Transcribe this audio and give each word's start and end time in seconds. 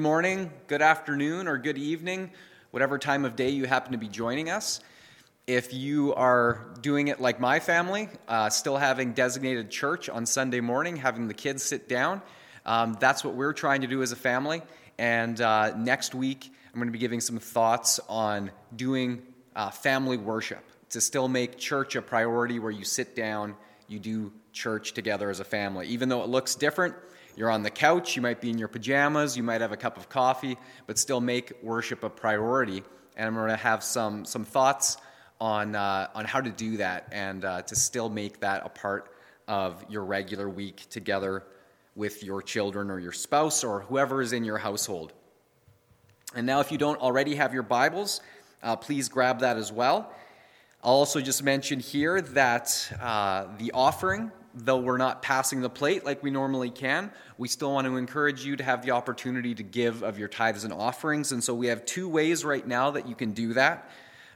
Good 0.00 0.04
morning, 0.04 0.52
good 0.68 0.80
afternoon, 0.80 1.48
or 1.48 1.58
good 1.58 1.76
evening, 1.76 2.30
whatever 2.70 3.00
time 3.00 3.24
of 3.24 3.34
day 3.34 3.48
you 3.48 3.64
happen 3.64 3.90
to 3.90 3.98
be 3.98 4.06
joining 4.06 4.48
us. 4.48 4.78
If 5.48 5.74
you 5.74 6.14
are 6.14 6.72
doing 6.80 7.08
it 7.08 7.20
like 7.20 7.40
my 7.40 7.58
family, 7.58 8.08
uh, 8.28 8.48
still 8.48 8.76
having 8.76 9.12
designated 9.12 9.72
church 9.72 10.08
on 10.08 10.24
Sunday 10.24 10.60
morning, 10.60 10.96
having 10.96 11.26
the 11.26 11.34
kids 11.34 11.64
sit 11.64 11.88
down, 11.88 12.22
um, 12.64 12.96
that's 13.00 13.24
what 13.24 13.34
we're 13.34 13.52
trying 13.52 13.80
to 13.80 13.88
do 13.88 14.00
as 14.00 14.12
a 14.12 14.16
family. 14.16 14.62
And 14.98 15.40
uh, 15.40 15.76
next 15.76 16.14
week, 16.14 16.52
I'm 16.72 16.78
going 16.78 16.86
to 16.86 16.92
be 16.92 17.00
giving 17.00 17.20
some 17.20 17.40
thoughts 17.40 17.98
on 18.08 18.52
doing 18.76 19.20
uh, 19.56 19.70
family 19.70 20.16
worship 20.16 20.64
to 20.90 21.00
still 21.00 21.26
make 21.26 21.58
church 21.58 21.96
a 21.96 22.02
priority 22.02 22.60
where 22.60 22.70
you 22.70 22.84
sit 22.84 23.16
down, 23.16 23.56
you 23.88 23.98
do 23.98 24.32
church 24.52 24.92
together 24.92 25.28
as 25.28 25.40
a 25.40 25.44
family. 25.44 25.88
Even 25.88 26.08
though 26.08 26.22
it 26.22 26.28
looks 26.28 26.54
different, 26.54 26.94
you're 27.38 27.52
on 27.52 27.62
the 27.62 27.70
couch, 27.70 28.16
you 28.16 28.22
might 28.22 28.40
be 28.40 28.50
in 28.50 28.58
your 28.58 28.66
pajamas, 28.66 29.36
you 29.36 29.44
might 29.44 29.60
have 29.60 29.70
a 29.70 29.76
cup 29.76 29.96
of 29.96 30.08
coffee, 30.08 30.58
but 30.88 30.98
still 30.98 31.20
make 31.20 31.52
worship 31.62 32.02
a 32.02 32.10
priority. 32.10 32.82
And 33.16 33.28
I'm 33.28 33.34
going 33.34 33.48
to 33.50 33.56
have 33.56 33.84
some, 33.84 34.24
some 34.24 34.44
thoughts 34.44 34.96
on, 35.40 35.76
uh, 35.76 36.08
on 36.16 36.24
how 36.24 36.40
to 36.40 36.50
do 36.50 36.78
that 36.78 37.06
and 37.12 37.44
uh, 37.44 37.62
to 37.62 37.76
still 37.76 38.08
make 38.08 38.40
that 38.40 38.66
a 38.66 38.68
part 38.68 39.12
of 39.46 39.84
your 39.88 40.04
regular 40.04 40.48
week 40.48 40.88
together 40.90 41.44
with 41.94 42.24
your 42.24 42.42
children 42.42 42.90
or 42.90 42.98
your 42.98 43.12
spouse 43.12 43.62
or 43.62 43.82
whoever 43.82 44.20
is 44.20 44.32
in 44.32 44.44
your 44.44 44.58
household. 44.58 45.12
And 46.34 46.44
now, 46.44 46.58
if 46.58 46.72
you 46.72 46.76
don't 46.76 47.00
already 47.00 47.36
have 47.36 47.54
your 47.54 47.62
Bibles, 47.62 48.20
uh, 48.64 48.74
please 48.74 49.08
grab 49.08 49.38
that 49.40 49.56
as 49.56 49.70
well. 49.70 50.12
I'll 50.82 50.94
also 50.94 51.20
just 51.20 51.44
mention 51.44 51.78
here 51.78 52.20
that 52.20 52.92
uh, 53.00 53.46
the 53.58 53.70
offering 53.70 54.32
though 54.64 54.78
we're 54.78 54.98
not 54.98 55.22
passing 55.22 55.60
the 55.60 55.70
plate 55.70 56.04
like 56.04 56.22
we 56.22 56.30
normally 56.30 56.70
can, 56.70 57.10
we 57.36 57.48
still 57.48 57.72
want 57.72 57.86
to 57.86 57.96
encourage 57.96 58.44
you 58.44 58.56
to 58.56 58.64
have 58.64 58.84
the 58.84 58.90
opportunity 58.92 59.54
to 59.54 59.62
give 59.62 60.02
of 60.02 60.18
your 60.18 60.28
tithes 60.28 60.64
and 60.64 60.72
offerings. 60.72 61.32
And 61.32 61.42
so 61.42 61.54
we 61.54 61.68
have 61.68 61.84
two 61.84 62.08
ways 62.08 62.44
right 62.44 62.66
now 62.66 62.90
that 62.92 63.08
you 63.08 63.14
can 63.14 63.32
do 63.32 63.54
that. 63.54 63.90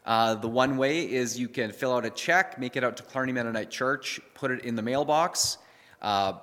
Uh, 0.04 0.34
the 0.34 0.48
one 0.48 0.76
way 0.76 1.10
is 1.10 1.38
you 1.38 1.48
can 1.48 1.70
fill 1.70 1.94
out 1.94 2.04
a 2.04 2.10
check, 2.10 2.58
make 2.58 2.76
it 2.76 2.82
out 2.82 2.96
to 2.96 3.02
Killarney 3.04 3.32
Mennonite 3.32 3.70
Church, 3.70 4.20
put 4.34 4.50
it 4.50 4.64
in 4.64 4.74
the 4.74 4.82
mailbox, 4.82 5.58
uh, 6.00 6.34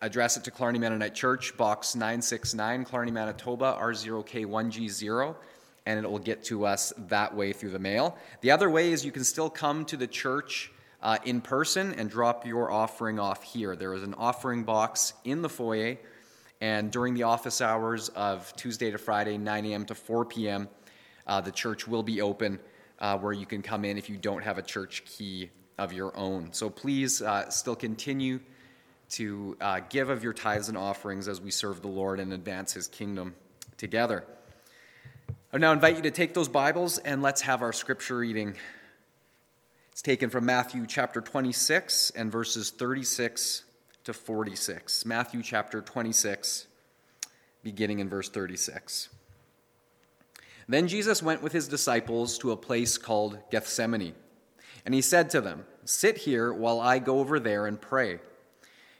address 0.00 0.36
it 0.36 0.44
to 0.44 0.50
Killarney 0.50 0.78
Mennonite 0.78 1.14
Church, 1.14 1.56
box 1.56 1.94
969, 1.94 2.86
Killarney, 2.86 3.10
Manitoba, 3.10 3.76
R0K1G0, 3.78 5.36
and 5.84 6.04
it 6.04 6.10
will 6.10 6.18
get 6.18 6.42
to 6.44 6.64
us 6.64 6.92
that 7.08 7.34
way 7.34 7.52
through 7.52 7.70
the 7.70 7.78
mail. 7.78 8.16
The 8.40 8.50
other 8.50 8.70
way 8.70 8.92
is 8.92 9.04
you 9.04 9.12
can 9.12 9.24
still 9.24 9.50
come 9.50 9.84
to 9.86 9.96
the 9.98 10.06
church 10.06 10.72
uh, 11.02 11.18
in 11.24 11.40
person 11.40 11.92
and 11.94 12.08
drop 12.08 12.46
your 12.46 12.70
offering 12.70 13.18
off 13.18 13.42
here. 13.42 13.74
There 13.76 13.94
is 13.94 14.02
an 14.02 14.14
offering 14.14 14.62
box 14.62 15.14
in 15.24 15.42
the 15.42 15.48
foyer, 15.48 15.96
and 16.60 16.90
during 16.90 17.14
the 17.14 17.24
office 17.24 17.60
hours 17.60 18.08
of 18.10 18.54
Tuesday 18.56 18.90
to 18.90 18.98
Friday, 18.98 19.36
9 19.36 19.66
a.m. 19.66 19.84
to 19.86 19.94
4 19.94 20.24
p.m., 20.24 20.68
uh, 21.26 21.40
the 21.40 21.50
church 21.50 21.88
will 21.88 22.02
be 22.02 22.20
open 22.20 22.58
uh, 23.00 23.18
where 23.18 23.32
you 23.32 23.46
can 23.46 23.62
come 23.62 23.84
in 23.84 23.98
if 23.98 24.08
you 24.08 24.16
don't 24.16 24.42
have 24.42 24.58
a 24.58 24.62
church 24.62 25.04
key 25.04 25.50
of 25.78 25.92
your 25.92 26.16
own. 26.16 26.52
So 26.52 26.70
please 26.70 27.20
uh, 27.20 27.50
still 27.50 27.74
continue 27.74 28.40
to 29.10 29.56
uh, 29.60 29.80
give 29.88 30.08
of 30.08 30.22
your 30.22 30.32
tithes 30.32 30.68
and 30.68 30.78
offerings 30.78 31.28
as 31.28 31.40
we 31.40 31.50
serve 31.50 31.82
the 31.82 31.88
Lord 31.88 32.20
and 32.20 32.32
advance 32.32 32.72
his 32.72 32.86
kingdom 32.88 33.34
together. 33.76 34.24
I 35.52 35.58
now 35.58 35.72
invite 35.72 35.96
you 35.96 36.02
to 36.02 36.10
take 36.10 36.32
those 36.32 36.48
Bibles 36.48 36.98
and 36.98 37.20
let's 37.22 37.42
have 37.42 37.60
our 37.60 37.72
scripture 37.72 38.18
reading 38.18 38.54
it's 39.92 40.00
taken 40.00 40.30
from 40.30 40.46
Matthew 40.46 40.86
chapter 40.86 41.20
26 41.20 42.12
and 42.16 42.32
verses 42.32 42.70
36 42.70 43.64
to 44.04 44.14
46. 44.14 45.04
Matthew 45.04 45.42
chapter 45.42 45.82
26, 45.82 46.66
beginning 47.62 47.98
in 47.98 48.08
verse 48.08 48.30
36. 48.30 49.10
Then 50.66 50.88
Jesus 50.88 51.22
went 51.22 51.42
with 51.42 51.52
his 51.52 51.68
disciples 51.68 52.38
to 52.38 52.52
a 52.52 52.56
place 52.56 52.96
called 52.96 53.38
Gethsemane, 53.50 54.14
and 54.86 54.94
he 54.94 55.02
said 55.02 55.28
to 55.28 55.42
them, 55.42 55.66
Sit 55.84 56.18
here 56.18 56.54
while 56.54 56.80
I 56.80 56.98
go 56.98 57.18
over 57.18 57.38
there 57.38 57.66
and 57.66 57.78
pray. 57.78 58.20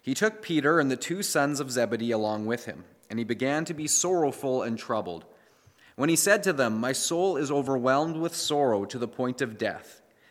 He 0.03 0.13
took 0.13 0.43
Peter 0.43 0.79
and 0.79 0.91
the 0.91 0.97
two 0.97 1.23
sons 1.23 1.59
of 1.59 1.71
Zebedee 1.71 2.11
along 2.11 2.45
with 2.45 2.67
him, 2.67 2.85
and 3.09 3.19
he 3.19 3.25
began 3.25 3.65
to 3.65 3.73
be 3.73 3.87
sorrowful 3.87 4.63
and 4.63 4.79
troubled. 4.79 5.25
When 5.97 6.11
he 6.11 6.17
said 6.17 6.43
to 6.43 6.53
them, 6.53 6.79
My 6.79 6.93
soul 6.93 7.39
is 7.39 7.51
overwhelmed 7.51 8.19
with 8.19 8.35
sorrow 8.37 8.85
to 8.85 8.99
the 8.99 9.09
point 9.09 9.41
of 9.41 9.57
death. 9.57 10.02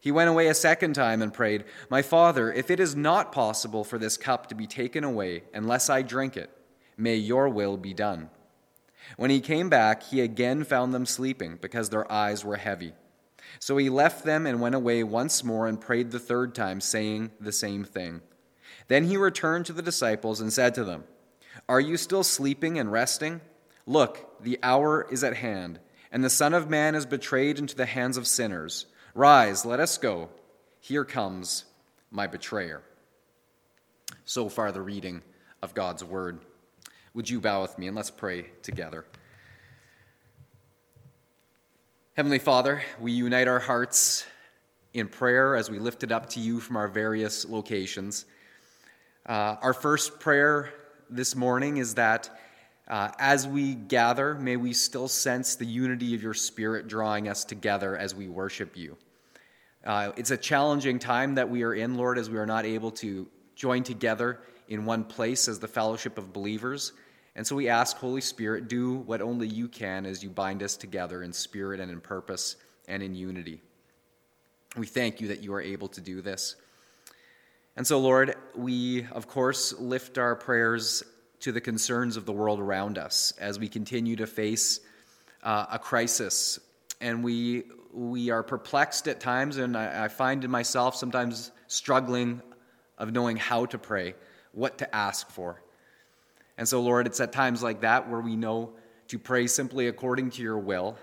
He 0.00 0.12
went 0.12 0.30
away 0.30 0.46
a 0.48 0.54
second 0.54 0.94
time 0.94 1.22
and 1.22 1.32
prayed, 1.32 1.64
My 1.90 2.02
Father, 2.02 2.52
if 2.52 2.70
it 2.70 2.80
is 2.80 2.94
not 2.94 3.32
possible 3.32 3.84
for 3.84 3.98
this 3.98 4.16
cup 4.16 4.48
to 4.48 4.54
be 4.54 4.66
taken 4.66 5.02
away 5.04 5.42
unless 5.52 5.90
I 5.90 6.02
drink 6.02 6.36
it, 6.36 6.50
may 6.96 7.16
your 7.16 7.48
will 7.48 7.76
be 7.76 7.94
done. 7.94 8.30
When 9.16 9.30
he 9.30 9.40
came 9.40 9.68
back, 9.68 10.02
he 10.04 10.20
again 10.20 10.64
found 10.64 10.92
them 10.92 11.06
sleeping 11.06 11.58
because 11.60 11.88
their 11.88 12.10
eyes 12.10 12.44
were 12.44 12.56
heavy. 12.56 12.92
So 13.58 13.76
he 13.76 13.88
left 13.88 14.24
them 14.24 14.46
and 14.46 14.60
went 14.60 14.74
away 14.74 15.02
once 15.02 15.42
more 15.42 15.66
and 15.66 15.80
prayed 15.80 16.10
the 16.10 16.18
third 16.18 16.54
time, 16.54 16.80
saying 16.80 17.32
the 17.40 17.52
same 17.52 17.84
thing. 17.84 18.20
Then 18.88 19.04
he 19.04 19.16
returned 19.16 19.66
to 19.66 19.72
the 19.72 19.82
disciples 19.82 20.40
and 20.40 20.52
said 20.52 20.74
to 20.74 20.84
them, 20.84 21.04
Are 21.68 21.80
you 21.80 21.96
still 21.96 22.22
sleeping 22.22 22.78
and 22.78 22.92
resting? 22.92 23.40
Look, 23.86 24.42
the 24.42 24.58
hour 24.62 25.06
is 25.10 25.24
at 25.24 25.36
hand, 25.36 25.80
and 26.12 26.22
the 26.22 26.30
Son 26.30 26.54
of 26.54 26.70
Man 26.70 26.94
is 26.94 27.06
betrayed 27.06 27.58
into 27.58 27.74
the 27.74 27.86
hands 27.86 28.16
of 28.16 28.26
sinners. 28.26 28.86
Rise, 29.18 29.64
let 29.64 29.80
us 29.80 29.98
go. 29.98 30.28
Here 30.78 31.04
comes 31.04 31.64
my 32.12 32.28
betrayer. 32.28 32.82
So 34.24 34.48
far, 34.48 34.70
the 34.70 34.80
reading 34.80 35.22
of 35.60 35.74
God's 35.74 36.04
word. 36.04 36.38
Would 37.14 37.28
you 37.28 37.40
bow 37.40 37.60
with 37.62 37.76
me 37.80 37.88
and 37.88 37.96
let's 37.96 38.12
pray 38.12 38.46
together? 38.62 39.04
Heavenly 42.14 42.38
Father, 42.38 42.80
we 43.00 43.10
unite 43.10 43.48
our 43.48 43.58
hearts 43.58 44.24
in 44.94 45.08
prayer 45.08 45.56
as 45.56 45.68
we 45.68 45.80
lift 45.80 46.04
it 46.04 46.12
up 46.12 46.30
to 46.30 46.40
you 46.40 46.60
from 46.60 46.76
our 46.76 46.86
various 46.86 47.44
locations. 47.44 48.24
Uh, 49.26 49.56
our 49.60 49.74
first 49.74 50.20
prayer 50.20 50.72
this 51.10 51.34
morning 51.34 51.78
is 51.78 51.94
that 51.94 52.30
uh, 52.86 53.10
as 53.18 53.48
we 53.48 53.74
gather, 53.74 54.36
may 54.36 54.56
we 54.56 54.72
still 54.72 55.08
sense 55.08 55.56
the 55.56 55.66
unity 55.66 56.14
of 56.14 56.22
your 56.22 56.34
Spirit 56.34 56.86
drawing 56.86 57.28
us 57.28 57.44
together 57.44 57.96
as 57.96 58.14
we 58.14 58.28
worship 58.28 58.76
you. 58.76 58.96
Uh, 59.88 60.12
it's 60.18 60.32
a 60.32 60.36
challenging 60.36 60.98
time 60.98 61.34
that 61.36 61.48
we 61.48 61.62
are 61.62 61.72
in, 61.72 61.96
Lord, 61.96 62.18
as 62.18 62.28
we 62.28 62.36
are 62.36 62.44
not 62.44 62.66
able 62.66 62.90
to 62.90 63.26
join 63.56 63.82
together 63.82 64.38
in 64.68 64.84
one 64.84 65.02
place 65.02 65.48
as 65.48 65.58
the 65.58 65.66
fellowship 65.66 66.18
of 66.18 66.30
believers. 66.30 66.92
And 67.34 67.46
so 67.46 67.56
we 67.56 67.70
ask, 67.70 67.96
Holy 67.96 68.20
Spirit, 68.20 68.68
do 68.68 68.96
what 68.96 69.22
only 69.22 69.48
you 69.48 69.66
can 69.66 70.04
as 70.04 70.22
you 70.22 70.28
bind 70.28 70.62
us 70.62 70.76
together 70.76 71.22
in 71.22 71.32
spirit 71.32 71.80
and 71.80 71.90
in 71.90 72.02
purpose 72.02 72.56
and 72.86 73.02
in 73.02 73.14
unity. 73.14 73.62
We 74.76 74.86
thank 74.86 75.22
you 75.22 75.28
that 75.28 75.42
you 75.42 75.54
are 75.54 75.62
able 75.62 75.88
to 75.88 76.02
do 76.02 76.20
this. 76.20 76.56
And 77.74 77.86
so, 77.86 77.98
Lord, 77.98 78.34
we, 78.54 79.06
of 79.12 79.26
course, 79.26 79.72
lift 79.78 80.18
our 80.18 80.36
prayers 80.36 81.02
to 81.40 81.50
the 81.50 81.62
concerns 81.62 82.18
of 82.18 82.26
the 82.26 82.32
world 82.32 82.60
around 82.60 82.98
us 82.98 83.32
as 83.40 83.58
we 83.58 83.68
continue 83.68 84.16
to 84.16 84.26
face 84.26 84.80
uh, 85.42 85.64
a 85.72 85.78
crisis. 85.78 86.58
And 87.00 87.24
we 87.24 87.64
we 87.98 88.30
are 88.30 88.44
perplexed 88.44 89.08
at 89.08 89.18
times, 89.18 89.56
and 89.56 89.76
I, 89.76 90.04
I 90.04 90.08
find 90.08 90.44
in 90.44 90.50
myself 90.50 90.94
sometimes 90.94 91.50
struggling 91.66 92.40
of 92.96 93.12
knowing 93.12 93.36
how 93.36 93.66
to 93.66 93.78
pray, 93.78 94.14
what 94.52 94.78
to 94.78 94.94
ask 94.94 95.28
for. 95.30 95.60
And 96.56 96.68
so, 96.68 96.80
Lord, 96.80 97.06
it's 97.06 97.18
at 97.18 97.32
times 97.32 97.60
like 97.60 97.80
that 97.80 98.08
where 98.08 98.20
we 98.20 98.36
know 98.36 98.70
to 99.08 99.18
pray 99.18 99.48
simply 99.48 99.88
according 99.88 100.30
to 100.30 100.42
your 100.42 100.58
will 100.58 100.96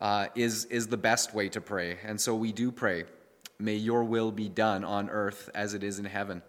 uh, 0.00 0.28
is, 0.36 0.66
is 0.66 0.86
the 0.86 0.96
best 0.96 1.34
way 1.34 1.48
to 1.48 1.60
pray. 1.60 1.98
And 2.04 2.20
so 2.20 2.36
we 2.36 2.52
do 2.52 2.70
pray, 2.70 3.04
may 3.58 3.74
your 3.74 4.04
will 4.04 4.30
be 4.30 4.48
done 4.48 4.84
on 4.84 5.10
earth 5.10 5.50
as 5.54 5.74
it 5.74 5.82
is 5.82 5.98
in 5.98 6.04
heaven. 6.04 6.40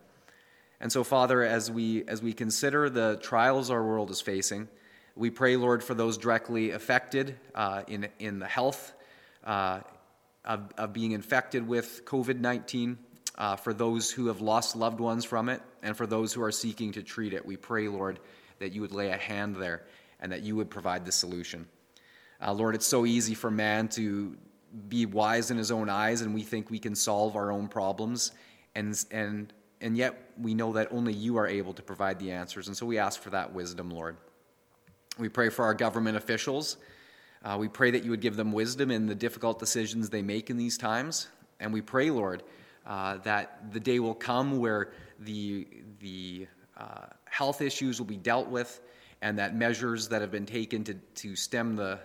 And 0.79 0.91
so, 0.91 1.03
Father, 1.03 1.41
as 1.41 1.71
we, 1.71 2.03
as 2.07 2.21
we 2.21 2.33
consider 2.33 2.91
the 2.91 3.17
trials 3.23 3.71
our 3.71 3.83
world 3.83 4.11
is 4.11 4.21
facing, 4.21 4.67
we 5.15 5.31
pray, 5.31 5.55
Lord, 5.55 5.83
for 5.83 5.95
those 5.95 6.15
directly 6.15 6.71
affected 6.71 7.39
uh, 7.55 7.81
in, 7.87 8.07
in 8.19 8.37
the 8.37 8.45
health 8.45 8.93
uh, 9.47 9.79
of, 10.45 10.71
of, 10.77 10.93
being 10.93 11.13
infected 11.13 11.67
with 11.67 12.03
COVID 12.05 12.39
19, 12.39 12.97
uh, 13.37 13.55
for 13.55 13.73
those 13.73 14.11
who 14.11 14.27
have 14.27 14.41
lost 14.41 14.75
loved 14.75 14.99
ones 14.99 15.25
from 15.25 15.49
it, 15.49 15.61
and 15.81 15.95
for 15.95 16.05
those 16.05 16.33
who 16.33 16.43
are 16.43 16.51
seeking 16.51 16.91
to 16.91 17.01
treat 17.01 17.33
it. 17.33 17.45
We 17.45 17.55
pray, 17.55 17.87
Lord, 17.87 18.19
that 18.59 18.73
you 18.73 18.81
would 18.81 18.91
lay 18.91 19.09
a 19.09 19.17
hand 19.17 19.55
there 19.55 19.83
and 20.19 20.31
that 20.31 20.43
you 20.43 20.55
would 20.55 20.69
provide 20.69 21.05
the 21.05 21.11
solution. 21.11 21.67
Uh, 22.45 22.53
Lord, 22.53 22.75
it's 22.75 22.85
so 22.85 23.05
easy 23.05 23.33
for 23.33 23.49
man 23.49 23.87
to 23.89 24.35
be 24.89 25.05
wise 25.05 25.49
in 25.49 25.57
his 25.57 25.71
own 25.71 25.89
eyes, 25.89 26.21
and 26.21 26.33
we 26.33 26.43
think 26.43 26.69
we 26.69 26.79
can 26.79 26.95
solve 26.95 27.35
our 27.35 27.51
own 27.51 27.67
problems, 27.67 28.31
and, 28.75 29.01
and, 29.11 29.53
and 29.79 29.95
yet 29.95 30.31
we 30.39 30.53
know 30.53 30.73
that 30.73 30.89
only 30.91 31.13
you 31.13 31.37
are 31.37 31.47
able 31.47 31.73
to 31.73 31.81
provide 31.81 32.19
the 32.19 32.31
answers. 32.31 32.67
And 32.67 32.75
so 32.75 32.85
we 32.85 32.97
ask 32.97 33.21
for 33.21 33.29
that 33.29 33.53
wisdom, 33.53 33.89
Lord. 33.89 34.17
We 35.17 35.29
pray 35.29 35.49
for 35.49 35.63
our 35.63 35.73
government 35.73 36.17
officials. 36.17 36.77
Uh, 37.43 37.57
we 37.59 37.67
pray 37.67 37.91
that 37.91 38.03
you 38.03 38.11
would 38.11 38.21
give 38.21 38.35
them 38.35 38.51
wisdom 38.51 38.91
in 38.91 39.05
the 39.05 39.15
difficult 39.15 39.59
decisions 39.59 40.09
they 40.09 40.21
make 40.21 40.49
in 40.49 40.57
these 40.57 40.77
times. 40.77 41.27
And 41.59 41.71
we 41.73 41.81
pray, 41.81 42.09
Lord, 42.09 42.43
uh, 42.85 43.17
that 43.17 43.71
the 43.71 43.79
day 43.79 43.99
will 43.99 44.15
come 44.15 44.59
where 44.59 44.91
the, 45.19 45.67
the 45.99 46.47
uh, 46.77 47.05
health 47.25 47.61
issues 47.61 47.99
will 47.99 48.07
be 48.07 48.17
dealt 48.17 48.47
with 48.47 48.81
and 49.21 49.39
that 49.39 49.55
measures 49.55 50.09
that 50.09 50.21
have 50.21 50.31
been 50.31 50.45
taken 50.45 50.83
to, 50.83 50.93
to 51.15 51.35
stem 51.35 51.75
the, 51.75 51.99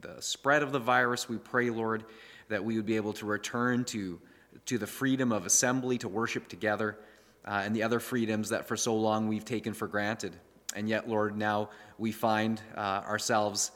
the 0.00 0.20
spread 0.20 0.62
of 0.62 0.72
the 0.72 0.78
virus, 0.78 1.28
we 1.28 1.36
pray, 1.36 1.70
Lord, 1.70 2.04
that 2.48 2.64
we 2.64 2.76
would 2.76 2.86
be 2.86 2.96
able 2.96 3.12
to 3.14 3.26
return 3.26 3.84
to, 3.86 4.20
to 4.66 4.78
the 4.78 4.86
freedom 4.86 5.32
of 5.32 5.46
assembly, 5.46 5.98
to 5.98 6.08
worship 6.08 6.48
together, 6.48 6.98
uh, 7.44 7.62
and 7.64 7.74
the 7.74 7.82
other 7.82 8.00
freedoms 8.00 8.48
that 8.48 8.66
for 8.66 8.76
so 8.76 8.96
long 8.96 9.28
we've 9.28 9.44
taken 9.44 9.74
for 9.74 9.86
granted. 9.86 10.34
And 10.74 10.88
yet, 10.88 11.08
Lord, 11.08 11.36
now 11.36 11.70
we 11.98 12.12
find 12.12 12.60
uh, 12.76 13.02
ourselves 13.06 13.70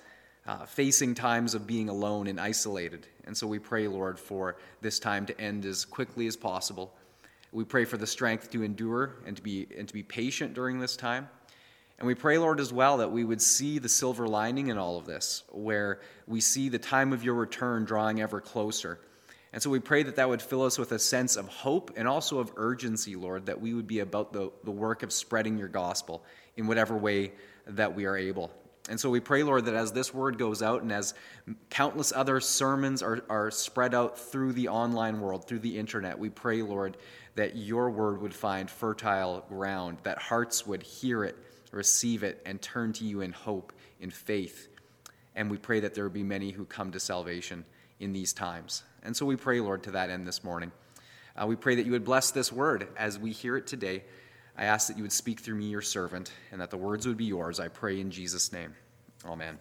uh, 0.50 0.66
facing 0.66 1.14
times 1.14 1.54
of 1.54 1.64
being 1.64 1.88
alone 1.88 2.26
and 2.26 2.40
isolated. 2.40 3.06
And 3.24 3.36
so 3.36 3.46
we 3.46 3.60
pray, 3.60 3.86
Lord, 3.86 4.18
for 4.18 4.56
this 4.80 4.98
time 4.98 5.24
to 5.26 5.40
end 5.40 5.64
as 5.64 5.84
quickly 5.84 6.26
as 6.26 6.36
possible. 6.36 6.92
We 7.52 7.62
pray 7.62 7.84
for 7.84 7.96
the 7.96 8.06
strength 8.06 8.50
to 8.50 8.64
endure 8.64 9.14
and 9.24 9.36
to 9.36 9.42
be, 9.42 9.68
and 9.78 9.86
to 9.86 9.94
be 9.94 10.02
patient 10.02 10.54
during 10.54 10.80
this 10.80 10.96
time. 10.96 11.28
And 12.00 12.06
we 12.08 12.16
pray, 12.16 12.36
Lord, 12.36 12.58
as 12.58 12.72
well, 12.72 12.96
that 12.96 13.12
we 13.12 13.22
would 13.22 13.40
see 13.40 13.78
the 13.78 13.88
silver 13.88 14.26
lining 14.26 14.68
in 14.68 14.78
all 14.78 14.96
of 14.96 15.06
this, 15.06 15.44
where 15.50 16.00
we 16.26 16.40
see 16.40 16.68
the 16.68 16.78
time 16.80 17.12
of 17.12 17.22
your 17.22 17.34
return 17.34 17.84
drawing 17.84 18.20
ever 18.20 18.40
closer. 18.40 18.98
And 19.52 19.62
so 19.62 19.70
we 19.70 19.78
pray 19.78 20.02
that 20.02 20.16
that 20.16 20.28
would 20.28 20.42
fill 20.42 20.62
us 20.62 20.78
with 20.78 20.90
a 20.90 20.98
sense 20.98 21.36
of 21.36 21.46
hope 21.46 21.92
and 21.96 22.08
also 22.08 22.40
of 22.40 22.52
urgency, 22.56 23.14
Lord, 23.14 23.46
that 23.46 23.60
we 23.60 23.72
would 23.72 23.86
be 23.86 24.00
about 24.00 24.32
the, 24.32 24.50
the 24.64 24.72
work 24.72 25.04
of 25.04 25.12
spreading 25.12 25.58
your 25.58 25.68
gospel 25.68 26.24
in 26.56 26.66
whatever 26.66 26.96
way 26.96 27.32
that 27.68 27.94
we 27.94 28.04
are 28.04 28.16
able. 28.16 28.50
And 28.90 28.98
so 28.98 29.08
we 29.08 29.20
pray, 29.20 29.44
Lord, 29.44 29.66
that 29.66 29.74
as 29.74 29.92
this 29.92 30.12
word 30.12 30.36
goes 30.36 30.62
out 30.62 30.82
and 30.82 30.90
as 30.90 31.14
countless 31.70 32.12
other 32.12 32.40
sermons 32.40 33.04
are, 33.04 33.22
are 33.30 33.48
spread 33.52 33.94
out 33.94 34.18
through 34.18 34.52
the 34.52 34.66
online 34.66 35.20
world, 35.20 35.46
through 35.46 35.60
the 35.60 35.78
internet, 35.78 36.18
we 36.18 36.28
pray, 36.28 36.60
Lord, 36.60 36.96
that 37.36 37.54
your 37.54 37.88
word 37.88 38.20
would 38.20 38.34
find 38.34 38.68
fertile 38.68 39.44
ground, 39.48 39.98
that 40.02 40.18
hearts 40.18 40.66
would 40.66 40.82
hear 40.82 41.22
it, 41.22 41.38
receive 41.70 42.24
it, 42.24 42.42
and 42.44 42.60
turn 42.60 42.92
to 42.94 43.04
you 43.04 43.20
in 43.20 43.30
hope, 43.30 43.72
in 44.00 44.10
faith. 44.10 44.66
And 45.36 45.48
we 45.48 45.56
pray 45.56 45.78
that 45.78 45.94
there 45.94 46.02
would 46.02 46.12
be 46.12 46.24
many 46.24 46.50
who 46.50 46.64
come 46.64 46.90
to 46.90 46.98
salvation 46.98 47.64
in 48.00 48.12
these 48.12 48.32
times. 48.32 48.82
And 49.04 49.16
so 49.16 49.24
we 49.24 49.36
pray, 49.36 49.60
Lord, 49.60 49.84
to 49.84 49.92
that 49.92 50.10
end 50.10 50.26
this 50.26 50.42
morning. 50.42 50.72
Uh, 51.40 51.46
we 51.46 51.54
pray 51.54 51.76
that 51.76 51.86
you 51.86 51.92
would 51.92 52.04
bless 52.04 52.32
this 52.32 52.50
word 52.50 52.88
as 52.96 53.20
we 53.20 53.30
hear 53.30 53.56
it 53.56 53.68
today. 53.68 54.02
I 54.60 54.64
ask 54.64 54.88
that 54.88 54.98
you 54.98 55.02
would 55.02 55.12
speak 55.12 55.40
through 55.40 55.54
me, 55.54 55.64
your 55.64 55.80
servant, 55.80 56.32
and 56.52 56.60
that 56.60 56.68
the 56.68 56.76
words 56.76 57.06
would 57.06 57.16
be 57.16 57.24
yours. 57.24 57.58
I 57.58 57.68
pray 57.68 57.98
in 57.98 58.10
Jesus' 58.10 58.52
name. 58.52 58.74
Amen. 59.24 59.58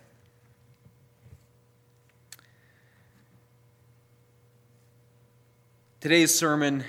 Today's 6.02 6.38
sermon 6.38 6.84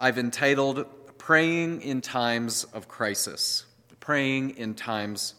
I've 0.00 0.18
entitled 0.18 0.84
Praying 1.16 1.82
in 1.82 2.00
Times 2.00 2.64
of 2.64 2.88
Crisis. 2.88 3.66
Praying 4.00 4.56
in 4.56 4.74
Times 4.74 5.34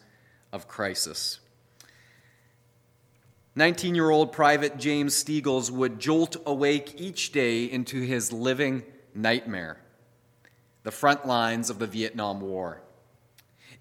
of 0.54 0.70
Crisis. 0.70 1.42
19 3.56 3.94
year 3.94 4.10
old 4.10 4.32
Private 4.32 4.78
James 4.78 5.22
Steagles 5.22 5.70
would 5.70 6.00
jolt 6.00 6.38
awake 6.46 6.96
each 6.98 7.34
day 7.34 7.66
into 7.66 8.00
his 8.00 8.32
living 8.32 8.84
nightmare 9.14 9.80
the 10.86 10.92
front 10.92 11.26
lines 11.26 11.72
of 11.72 11.80
the 11.80 11.88
Vietnam 11.88 12.40
War. 12.40 12.80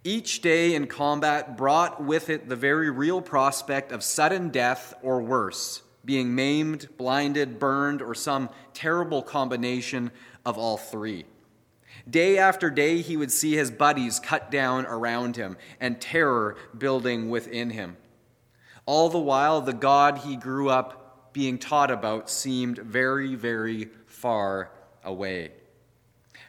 Each 0.04 0.40
day 0.40 0.74
in 0.74 0.86
combat 0.86 1.54
brought 1.54 2.02
with 2.02 2.30
it 2.30 2.48
the 2.48 2.56
very 2.56 2.90
real 2.90 3.20
prospect 3.20 3.92
of 3.92 4.02
sudden 4.02 4.48
death 4.48 4.94
or 5.02 5.20
worse, 5.20 5.82
being 6.02 6.34
maimed, 6.34 6.88
blinded, 6.96 7.58
burned, 7.58 8.00
or 8.00 8.14
some 8.14 8.48
terrible 8.72 9.20
combination 9.20 10.12
of 10.46 10.56
all 10.56 10.78
three. 10.78 11.26
Day 12.08 12.38
after 12.38 12.70
day, 12.70 13.02
he 13.02 13.18
would 13.18 13.30
see 13.30 13.52
his 13.52 13.70
buddies 13.70 14.18
cut 14.18 14.50
down 14.50 14.86
around 14.86 15.36
him 15.36 15.58
and 15.80 16.00
terror 16.00 16.56
building 16.76 17.28
within 17.28 17.68
him. 17.68 17.98
All 18.86 19.10
the 19.10 19.18
while, 19.18 19.60
the 19.60 19.74
God 19.74 20.18
he 20.18 20.36
grew 20.36 20.70
up 20.70 21.34
being 21.34 21.58
taught 21.58 21.90
about 21.90 22.30
seemed 22.30 22.78
very, 22.78 23.34
very 23.34 23.90
far 24.06 24.70
away. 25.04 25.52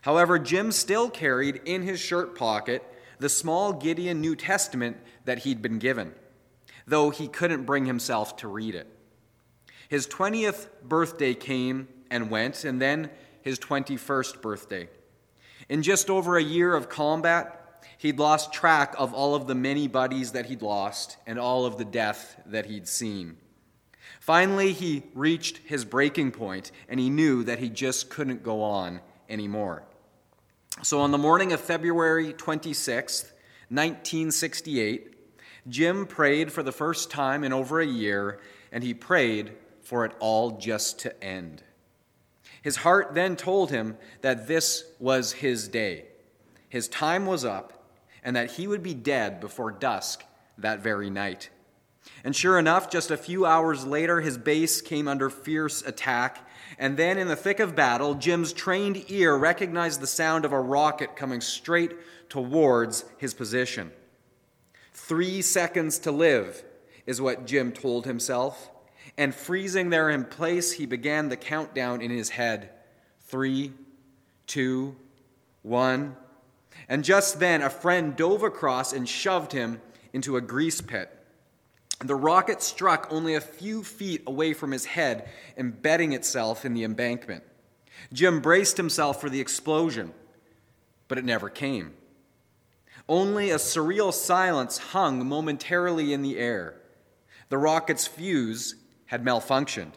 However, 0.05 0.37
Jim 0.37 0.71
still 0.71 1.09
carried 1.09 1.61
in 1.65 1.81
his 1.81 1.99
shirt 1.99 2.35
pocket 2.35 2.83
the 3.17 3.27
small 3.27 3.73
Gideon 3.73 4.21
New 4.21 4.35
Testament 4.35 4.97
that 5.23 5.39
he'd 5.39 5.63
been 5.63 5.79
given, 5.79 6.13
though 6.85 7.09
he 7.09 7.27
couldn't 7.27 7.65
bring 7.65 7.87
himself 7.87 8.37
to 8.37 8.47
read 8.47 8.75
it. 8.75 8.85
His 9.89 10.05
20th 10.05 10.67
birthday 10.83 11.33
came 11.33 11.87
and 12.11 12.29
went, 12.29 12.65
and 12.65 12.79
then 12.79 13.09
his 13.41 13.57
21st 13.57 14.43
birthday. 14.43 14.89
In 15.69 15.81
just 15.81 16.11
over 16.11 16.37
a 16.37 16.43
year 16.43 16.75
of 16.75 16.87
combat, 16.87 17.83
he'd 17.97 18.19
lost 18.19 18.53
track 18.53 18.93
of 18.99 19.11
all 19.11 19.33
of 19.33 19.47
the 19.47 19.55
many 19.55 19.87
buddies 19.87 20.33
that 20.33 20.45
he'd 20.45 20.61
lost 20.61 21.17
and 21.25 21.39
all 21.39 21.65
of 21.65 21.79
the 21.79 21.85
death 21.85 22.39
that 22.45 22.67
he'd 22.67 22.87
seen. 22.87 23.37
Finally, 24.19 24.71
he 24.71 25.01
reached 25.15 25.57
his 25.65 25.83
breaking 25.83 26.31
point, 26.31 26.71
and 26.87 26.99
he 26.99 27.09
knew 27.09 27.43
that 27.43 27.57
he 27.57 27.69
just 27.69 28.11
couldn't 28.11 28.43
go 28.43 28.61
on 28.61 29.01
anymore. 29.27 29.83
So, 30.83 30.99
on 30.99 31.11
the 31.11 31.17
morning 31.17 31.53
of 31.53 31.61
February 31.61 32.33
26th, 32.33 33.31
1968, 33.69 35.15
Jim 35.69 36.05
prayed 36.05 36.51
for 36.51 36.63
the 36.63 36.71
first 36.73 37.09
time 37.09 37.45
in 37.45 37.53
over 37.53 37.79
a 37.79 37.87
year, 37.87 38.41
and 38.73 38.83
he 38.83 38.93
prayed 38.93 39.53
for 39.81 40.03
it 40.03 40.11
all 40.19 40.57
just 40.57 40.99
to 40.99 41.23
end. 41.23 41.63
His 42.61 42.75
heart 42.77 43.13
then 43.13 43.37
told 43.37 43.71
him 43.71 43.97
that 44.21 44.47
this 44.47 44.83
was 44.99 45.31
his 45.31 45.69
day. 45.69 46.07
His 46.67 46.89
time 46.89 47.25
was 47.25 47.45
up, 47.45 47.87
and 48.21 48.35
that 48.35 48.51
he 48.51 48.67
would 48.67 48.83
be 48.83 48.93
dead 48.93 49.39
before 49.39 49.71
dusk 49.71 50.25
that 50.57 50.81
very 50.81 51.09
night. 51.09 51.49
And 52.23 52.35
sure 52.35 52.59
enough, 52.59 52.89
just 52.89 53.11
a 53.11 53.17
few 53.17 53.45
hours 53.45 53.85
later, 53.85 54.19
his 54.19 54.37
base 54.37 54.81
came 54.81 55.07
under 55.07 55.29
fierce 55.29 55.81
attack, 55.83 56.44
and 56.77 56.97
then, 56.97 57.17
in 57.17 57.27
the 57.27 57.35
thick 57.35 57.59
of 57.59 57.75
battle, 57.75 58.15
Jim's 58.15 58.51
trained 58.51 59.09
ear 59.09 59.35
recognized 59.35 60.01
the 60.01 60.07
sound 60.07 60.43
of 60.43 60.51
a 60.51 60.59
rocket 60.59 61.15
coming 61.15 61.41
straight 61.41 61.93
towards 62.29 63.05
his 63.17 63.33
position. 63.33 63.91
Three 64.91 65.41
seconds 65.41 65.99
to 65.99 66.11
live 66.11 66.63
is 67.05 67.21
what 67.21 67.45
Jim 67.45 67.71
told 67.71 68.05
himself. 68.05 68.69
And 69.17 69.33
freezing 69.33 69.89
there 69.89 70.09
in 70.09 70.25
place, 70.25 70.73
he 70.73 70.85
began 70.85 71.29
the 71.29 71.37
countdown 71.37 72.01
in 72.01 72.11
his 72.11 72.29
head 72.29 72.71
three, 73.21 73.73
two, 74.45 74.95
one. 75.61 76.15
And 76.89 77.03
just 77.03 77.39
then, 77.39 77.61
a 77.61 77.69
friend 77.69 78.15
dove 78.15 78.43
across 78.43 78.93
and 78.93 79.07
shoved 79.07 79.51
him 79.51 79.81
into 80.13 80.35
a 80.35 80.41
grease 80.41 80.81
pit. 80.81 81.14
The 81.99 82.15
rocket 82.15 82.61
struck 82.61 83.07
only 83.09 83.35
a 83.35 83.41
few 83.41 83.83
feet 83.83 84.23
away 84.27 84.53
from 84.53 84.71
his 84.71 84.85
head, 84.85 85.29
embedding 85.57 86.13
itself 86.13 86.65
in 86.65 86.73
the 86.73 86.83
embankment. 86.83 87.43
Jim 88.11 88.41
braced 88.41 88.77
himself 88.77 89.21
for 89.21 89.29
the 89.29 89.39
explosion, 89.39 90.13
but 91.07 91.17
it 91.17 91.25
never 91.25 91.49
came. 91.49 91.93
Only 93.07 93.51
a 93.51 93.55
surreal 93.55 94.13
silence 94.13 94.77
hung 94.77 95.25
momentarily 95.25 96.11
in 96.11 96.21
the 96.21 96.37
air. 96.37 96.81
The 97.49 97.57
rocket's 97.57 98.07
fuse 98.07 98.75
had 99.05 99.23
malfunctioned, 99.23 99.93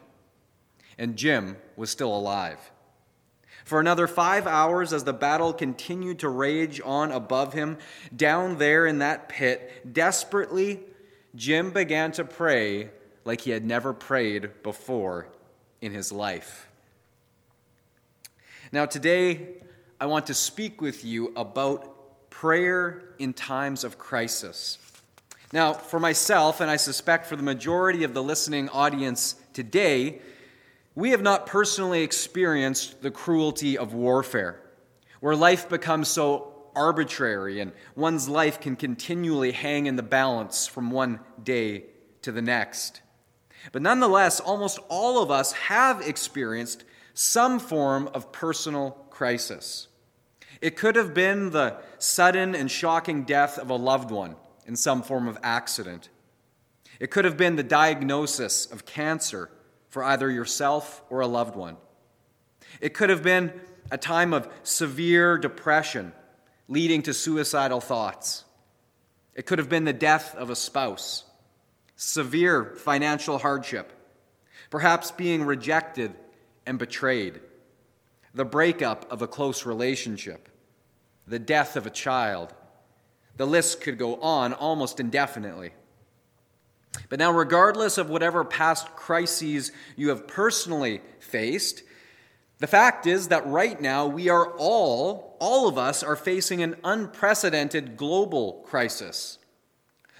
and 0.98 1.16
Jim 1.16 1.56
was 1.76 1.90
still 1.90 2.14
alive. 2.14 2.70
For 3.64 3.80
another 3.80 4.06
five 4.06 4.46
hours, 4.46 4.92
as 4.92 5.04
the 5.04 5.12
battle 5.12 5.52
continued 5.52 6.20
to 6.20 6.28
rage 6.28 6.80
on 6.84 7.10
above 7.10 7.54
him, 7.54 7.78
down 8.14 8.58
there 8.58 8.86
in 8.86 8.98
that 8.98 9.28
pit, 9.28 9.92
desperately 9.92 10.80
Jim 11.35 11.70
began 11.70 12.12
to 12.12 12.25
pray 12.25 12.90
like 13.25 13.42
he 13.42 13.50
had 13.50 13.64
never 13.64 13.92
prayed 13.92 14.62
before 14.62 15.28
in 15.80 15.92
his 15.92 16.11
life. 16.11 16.68
Now, 18.73 18.87
today, 18.87 19.56
I 20.00 20.06
want 20.06 20.26
to 20.26 20.35
speak 20.35 20.80
with 20.80 21.04
you 21.04 21.32
about 21.37 22.30
prayer 22.30 23.14
in 23.18 23.32
times 23.32 23.85
of 23.85 23.99
crisis. 23.99 24.78
Now, 25.52 25.73
for 25.73 25.99
myself, 25.99 26.61
and 26.61 26.70
I 26.70 26.76
suspect 26.76 27.26
for 27.26 27.37
the 27.37 27.42
majority 27.42 28.04
of 28.04 28.14
the 28.14 28.23
listening 28.23 28.68
audience 28.68 29.37
today, 29.54 30.20
we 30.94 31.11
have 31.11 31.23
not 31.23 31.47
personally 31.47 32.02
experienced 32.02 33.02
the 33.02 33.11
cruelty 33.11 33.78
of 33.78 33.94
warfare, 33.94 34.61
where 35.20 35.35
life 35.35 35.68
becomes 35.68 36.08
so 36.08 36.47
arbitrary, 36.78 37.58
and 37.61 37.73
one's 37.97 38.28
life 38.28 38.61
can 38.61 38.76
continually 38.76 39.50
hang 39.50 39.87
in 39.87 39.97
the 39.97 40.02
balance 40.02 40.66
from 40.68 40.92
one 40.92 41.18
day 41.42 41.85
to 42.23 42.30
the 42.30 42.40
next. 42.40 43.02
But 43.73 43.82
nonetheless, 43.82 44.38
almost 44.38 44.78
all 44.88 45.20
of 45.20 45.30
us 45.30 45.52
have 45.52 46.00
experienced 46.00 46.85
some 47.14 47.58
form 47.58 48.08
of 48.14 48.30
personal 48.30 48.92
crisis. 49.11 49.88
It 50.61 50.76
could 50.76 50.94
have 50.94 51.14
been 51.14 51.50
the 51.50 51.78
sudden 51.99 52.54
and 52.54 52.70
shocking 52.70 53.25
death 53.25 53.58
of 53.58 53.70
a 53.70 53.75
loved 53.75 54.12
one 54.12 54.37
in 54.64 54.76
some 54.76 55.02
form 55.02 55.26
of 55.26 55.37
accident. 55.42 56.08
It 57.00 57.11
could 57.11 57.25
have 57.25 57.37
been 57.37 57.56
the 57.56 57.62
diagnosis 57.62 58.66
of 58.66 58.87
cancer 58.87 59.50
for 59.88 60.04
either 60.04 60.30
yourself 60.30 61.02
or 61.11 61.20
a 61.20 61.26
loved 61.26 61.56
one. 61.56 61.76
It 62.80 62.94
could 62.94 63.11
have 63.11 63.23
been 63.23 63.52
a 63.90 63.99
time 63.99 64.32
of 64.32 64.49
severe 64.62 65.38
depression 65.38 66.12
leading 66.68 67.02
to 67.02 67.14
suicidal 67.14 67.80
thoughts. 67.80 68.44
It 69.34 69.46
could 69.46 69.58
have 69.58 69.68
been 69.68 69.84
the 69.84 69.92
death 69.92 70.34
of 70.34 70.50
a 70.50 70.56
spouse, 70.56 71.25
severe 71.96 72.75
financial 72.76 73.38
hardship, 73.38 73.92
perhaps 74.70 75.10
being 75.10 75.44
rejected 75.44 76.14
and 76.66 76.78
betrayed, 76.78 77.40
the 78.34 78.44
breakup 78.44 79.10
of 79.10 79.22
a 79.22 79.26
close 79.26 79.64
relationship, 79.64 80.48
the 81.26 81.38
death 81.38 81.76
of 81.76 81.87
a 81.87 81.90
child. 81.90 82.52
The 83.37 83.46
list 83.46 83.80
could 83.80 83.98
go 83.98 84.16
on 84.16 84.52
almost 84.52 85.00
indefinitely. 85.00 85.72
But 87.08 87.18
now, 87.18 87.30
regardless 87.30 87.96
of 87.96 88.10
whatever 88.10 88.44
past 88.44 88.88
crises 88.96 89.72
you 89.96 90.08
have 90.08 90.26
personally 90.26 91.00
faced, 91.20 91.82
the 92.58 92.66
fact 92.66 93.06
is 93.06 93.28
that 93.28 93.46
right 93.46 93.80
now 93.80 94.06
we 94.06 94.28
are 94.28 94.52
all, 94.56 95.36
all 95.38 95.68
of 95.68 95.78
us, 95.78 96.02
are 96.02 96.16
facing 96.16 96.62
an 96.62 96.76
unprecedented 96.82 97.96
global 97.96 98.64
crisis. 98.66 99.38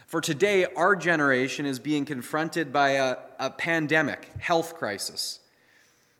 For 0.07 0.21
today, 0.21 0.65
our 0.65 0.97
generation 0.97 1.67
is 1.67 1.79
being 1.79 2.05
confronted 2.05 2.73
by 2.73 2.91
a, 2.93 3.17
a 3.39 3.51
pandemic, 3.51 4.31
health 4.39 4.75
crisis. 4.77 5.41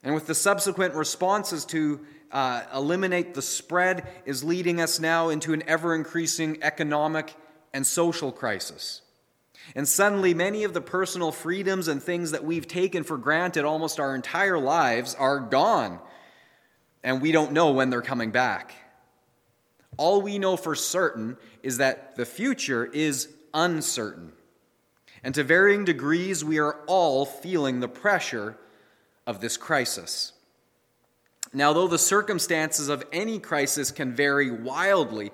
And 0.03 0.15
with 0.15 0.27
the 0.27 0.35
subsequent 0.35 0.95
responses 0.95 1.65
to 1.67 2.01
uh, 2.31 2.65
eliminate 2.75 3.35
the 3.35 3.43
spread, 3.43 4.07
is 4.27 4.45
leading 4.45 4.81
us 4.81 5.01
now 5.01 5.31
into 5.31 5.53
an 5.53 5.63
ever 5.67 5.95
increasing 5.95 6.59
economic 6.63 7.35
and 7.73 7.87
social 7.87 8.33
crisis. 8.33 9.03
And 9.75 9.87
suddenly, 9.87 10.35
many 10.35 10.65
of 10.65 10.75
the 10.75 10.81
personal 10.81 11.33
freedoms 11.33 11.89
and 11.89 12.03
things 12.03 12.31
that 12.31 12.45
we've 12.45 12.67
taken 12.69 13.05
for 13.05 13.17
granted 13.17 13.65
almost 13.65 14.01
our 14.01 14.15
entire 14.15 14.59
lives 14.59 15.15
are 15.15 15.41
gone. 15.41 16.01
And 17.03 17.23
we 17.23 17.33
don't 17.33 17.53
know 17.53 17.71
when 17.73 17.91
they're 17.91 18.03
coming 18.03 18.31
back. 18.31 18.75
All 19.97 20.23
we 20.23 20.39
know 20.39 20.57
for 20.57 20.75
certain 20.75 21.37
is 21.63 21.79
that 21.79 22.17
the 22.17 22.27
future 22.27 22.87
is 22.87 23.29
uncertain. 23.55 24.33
And 25.23 25.35
to 25.35 25.43
varying 25.43 25.85
degrees, 25.85 26.45
we 26.45 26.59
are 26.59 26.79
all 26.87 27.25
feeling 27.27 27.81
the 27.81 27.89
pressure 27.89 28.57
of 29.27 29.41
this 29.41 29.57
crisis. 29.57 30.33
Now, 31.53 31.73
though 31.73 31.89
the 31.89 31.99
circumstances 31.99 32.89
of 32.89 33.05
any 33.13 33.39
crisis 33.39 33.91
can 33.91 34.15
vary 34.15 34.51
wildly, 34.51 35.31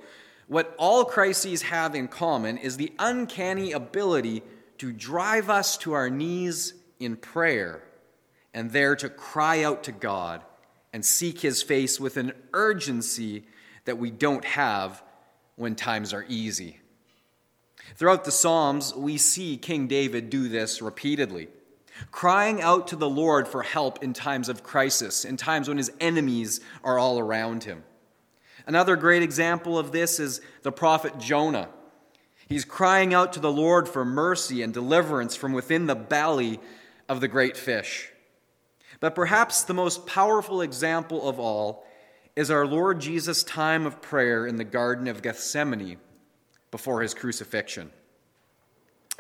what 0.47 0.75
all 0.79 1.05
crises 1.05 1.63
have 1.63 1.95
in 1.95 2.09
common 2.09 2.59
is 2.59 2.77
the 2.77 2.93
uncanny 2.99 3.73
ability 3.73 4.43
to 4.79 4.93
drive 4.93 5.51
us 5.51 5.77
to 5.79 5.93
our 5.93 6.11
knees 6.11 6.75
in 7.01 7.17
prayer 7.17 7.83
and 8.53 8.71
there 8.71 8.95
to 8.97 9.09
cry 9.09 9.63
out 9.63 9.85
to 9.85 9.93
God 9.93 10.43
and 10.95 11.05
seek 11.05 11.41
His 11.41 11.61
face 11.61 11.99
with 11.99 12.17
an 12.17 12.33
urgency 12.53 13.43
that 13.85 13.99
we 13.99 14.13
don't 14.13 14.45
have 14.45 15.03
when 15.57 15.75
times 15.75 16.15
are 16.15 16.25
easy. 16.29 16.79
Throughout 17.97 18.25
the 18.25 18.31
Psalms, 18.31 18.95
we 18.95 19.19
see 19.19 19.57
King 19.57 19.89
David 19.89 20.31
do 20.31 20.49
this 20.49 20.81
repeatedly, 20.81 21.49
crying 22.13 22.63
out 22.63 22.87
to 22.89 22.97
the 22.97 23.11
Lord 23.11 23.49
for 23.49 23.65
help 23.65 24.05
in 24.05 24.13
times 24.13 24.49
of 24.49 24.63
crisis, 24.63 25.25
in 25.25 25.37
times 25.37 25.67
when 25.67 25.79
his 25.79 25.91
enemies 26.01 26.61
are 26.85 26.97
all 26.97 27.19
around 27.19 27.65
him. 27.65 27.83
Another 28.65 28.95
great 28.95 29.23
example 29.23 29.77
of 29.77 29.91
this 29.91 30.21
is 30.21 30.41
the 30.63 30.73
prophet 30.73 31.19
Jonah. 31.19 31.71
He's 32.49 32.65
crying 32.65 33.13
out 33.13 33.33
to 33.33 33.41
the 33.41 33.53
Lord 33.53 33.89
for 33.89 34.05
mercy 34.05 34.63
and 34.63 34.73
deliverance 34.73 35.35
from 35.35 35.53
within 35.55 35.87
the 35.87 35.97
belly 35.97 36.61
of 37.09 37.21
the 37.21 37.29
great 37.29 37.57
fish. 37.57 38.13
But 39.05 39.15
perhaps 39.15 39.65
the 39.65 39.75
most 39.75 40.07
powerful 40.07 40.63
example 40.63 41.29
of 41.29 41.39
all 41.39 41.85
is 42.37 42.51
our 42.51 42.67
Lord 42.67 43.03
Jesus' 43.03 43.45
time 43.45 43.85
of 43.85 44.01
prayer 44.01 44.47
in 44.47 44.57
the 44.57 44.65
Garden 44.65 45.09
of 45.09 45.21
Gethsemane 45.21 45.99
before 46.71 47.03
his 47.03 47.13
crucifixion. 47.13 47.91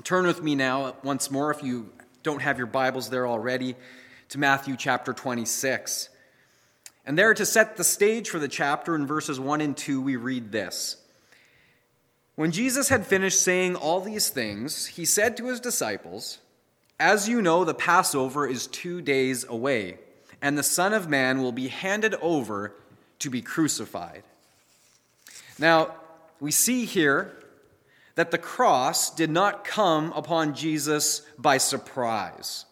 Turn 0.02 0.26
with 0.26 0.42
me 0.42 0.54
now, 0.54 0.96
once 1.02 1.30
more, 1.30 1.50
if 1.50 1.62
you 1.62 1.92
don't 2.22 2.40
have 2.40 2.56
your 2.56 2.66
Bibles 2.66 3.10
there 3.10 3.26
already, 3.26 3.76
to 4.30 4.38
Matthew 4.38 4.74
chapter 4.78 5.12
26. 5.12 6.08
And 7.04 7.18
there, 7.18 7.34
to 7.34 7.44
set 7.44 7.76
the 7.76 7.84
stage 7.84 8.30
for 8.30 8.38
the 8.38 8.48
chapter 8.48 8.94
in 8.94 9.06
verses 9.06 9.38
1 9.38 9.60
and 9.60 9.76
2, 9.76 10.00
we 10.00 10.16
read 10.16 10.50
this 10.50 10.96
When 12.36 12.52
Jesus 12.52 12.88
had 12.88 13.06
finished 13.06 13.42
saying 13.42 13.76
all 13.76 14.00
these 14.00 14.30
things, 14.30 14.86
he 14.86 15.04
said 15.04 15.36
to 15.36 15.48
his 15.48 15.60
disciples, 15.60 16.38
As 16.98 17.28
you 17.28 17.42
know, 17.42 17.64
the 17.64 17.74
Passover 17.74 18.46
is 18.46 18.66
two 18.66 19.02
days 19.02 19.44
away, 19.48 19.98
and 20.40 20.56
the 20.56 20.62
Son 20.62 20.92
of 20.92 21.08
Man 21.08 21.42
will 21.42 21.52
be 21.52 21.68
handed 21.68 22.14
over 22.22 22.74
to 23.18 23.30
be 23.30 23.42
crucified. 23.42 24.22
Now, 25.58 25.94
we 26.40 26.50
see 26.50 26.84
here 26.84 27.36
that 28.14 28.30
the 28.30 28.38
cross 28.38 29.10
did 29.10 29.30
not 29.30 29.64
come 29.64 30.12
upon 30.12 30.54
Jesus 30.54 31.22
by 31.36 31.58
surprise. 31.58 32.64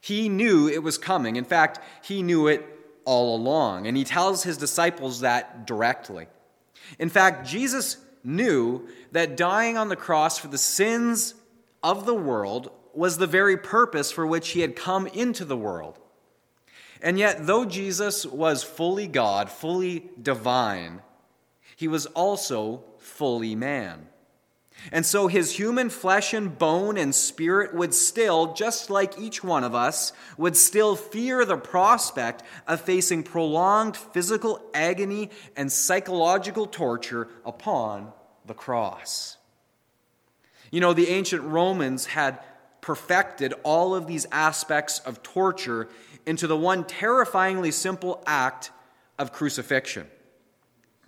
He 0.00 0.28
knew 0.28 0.68
it 0.68 0.82
was 0.82 0.98
coming. 0.98 1.36
In 1.36 1.44
fact, 1.44 1.78
he 2.04 2.22
knew 2.22 2.48
it 2.48 2.66
all 3.04 3.36
along. 3.36 3.86
And 3.86 3.96
he 3.96 4.04
tells 4.04 4.42
his 4.42 4.56
disciples 4.56 5.20
that 5.20 5.66
directly. 5.66 6.26
In 6.98 7.08
fact, 7.08 7.46
Jesus 7.46 7.96
knew 8.24 8.88
that 9.12 9.36
dying 9.36 9.78
on 9.78 9.88
the 9.88 9.96
cross 9.96 10.38
for 10.38 10.48
the 10.48 10.58
sins 10.58 11.34
of 11.82 12.04
the 12.04 12.14
world 12.14 12.70
was 12.94 13.18
the 13.18 13.26
very 13.26 13.56
purpose 13.56 14.10
for 14.10 14.26
which 14.26 14.50
he 14.50 14.60
had 14.60 14.76
come 14.76 15.06
into 15.08 15.44
the 15.44 15.56
world. 15.56 15.98
And 17.00 17.18
yet, 17.18 17.46
though 17.46 17.64
Jesus 17.64 18.24
was 18.24 18.62
fully 18.62 19.08
God, 19.08 19.50
fully 19.50 20.10
divine, 20.20 21.02
he 21.76 21.88
was 21.88 22.06
also 22.06 22.84
fully 22.98 23.56
man. 23.56 24.06
And 24.90 25.06
so 25.06 25.28
his 25.28 25.52
human 25.52 25.90
flesh 25.90 26.32
and 26.32 26.58
bone 26.58 26.96
and 26.96 27.14
spirit 27.14 27.74
would 27.74 27.94
still, 27.94 28.54
just 28.54 28.90
like 28.90 29.18
each 29.18 29.44
one 29.44 29.64
of 29.64 29.74
us, 29.74 30.12
would 30.36 30.56
still 30.56 30.96
fear 30.96 31.44
the 31.44 31.56
prospect 31.56 32.42
of 32.66 32.80
facing 32.80 33.22
prolonged 33.22 33.96
physical 33.96 34.60
agony 34.74 35.30
and 35.56 35.70
psychological 35.70 36.66
torture 36.66 37.28
upon 37.44 38.12
the 38.46 38.54
cross. 38.54 39.36
You 40.70 40.80
know, 40.80 40.94
the 40.94 41.08
ancient 41.08 41.42
Romans 41.42 42.06
had 42.06 42.40
perfected 42.82 43.54
all 43.62 43.94
of 43.94 44.06
these 44.06 44.26
aspects 44.30 44.98
of 45.00 45.22
torture 45.22 45.88
into 46.26 46.46
the 46.46 46.56
one 46.56 46.84
terrifyingly 46.84 47.70
simple 47.70 48.22
act 48.26 48.70
of 49.18 49.32
crucifixion. 49.32 50.06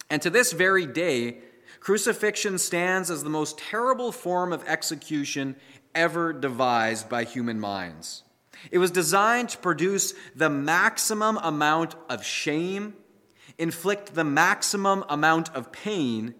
And 0.08 0.22
to 0.22 0.30
this 0.30 0.52
very 0.52 0.86
day, 0.86 1.42
Crucifixion 1.84 2.56
stands 2.56 3.10
as 3.10 3.22
the 3.22 3.28
most 3.28 3.58
terrible 3.58 4.10
form 4.10 4.54
of 4.54 4.64
execution 4.66 5.54
ever 5.94 6.32
devised 6.32 7.10
by 7.10 7.24
human 7.24 7.60
minds. 7.60 8.22
It 8.70 8.78
was 8.78 8.90
designed 8.90 9.50
to 9.50 9.58
produce 9.58 10.14
the 10.34 10.48
maximum 10.48 11.36
amount 11.42 11.94
of 12.08 12.24
shame, 12.24 12.94
inflict 13.58 14.14
the 14.14 14.24
maximum 14.24 15.04
amount 15.10 15.54
of 15.54 15.72
pain, 15.72 16.34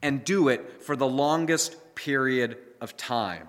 and 0.00 0.24
do 0.24 0.48
it 0.48 0.82
for 0.82 0.96
the 0.96 1.06
longest 1.06 1.94
period 1.94 2.56
of 2.80 2.96
time. 2.96 3.48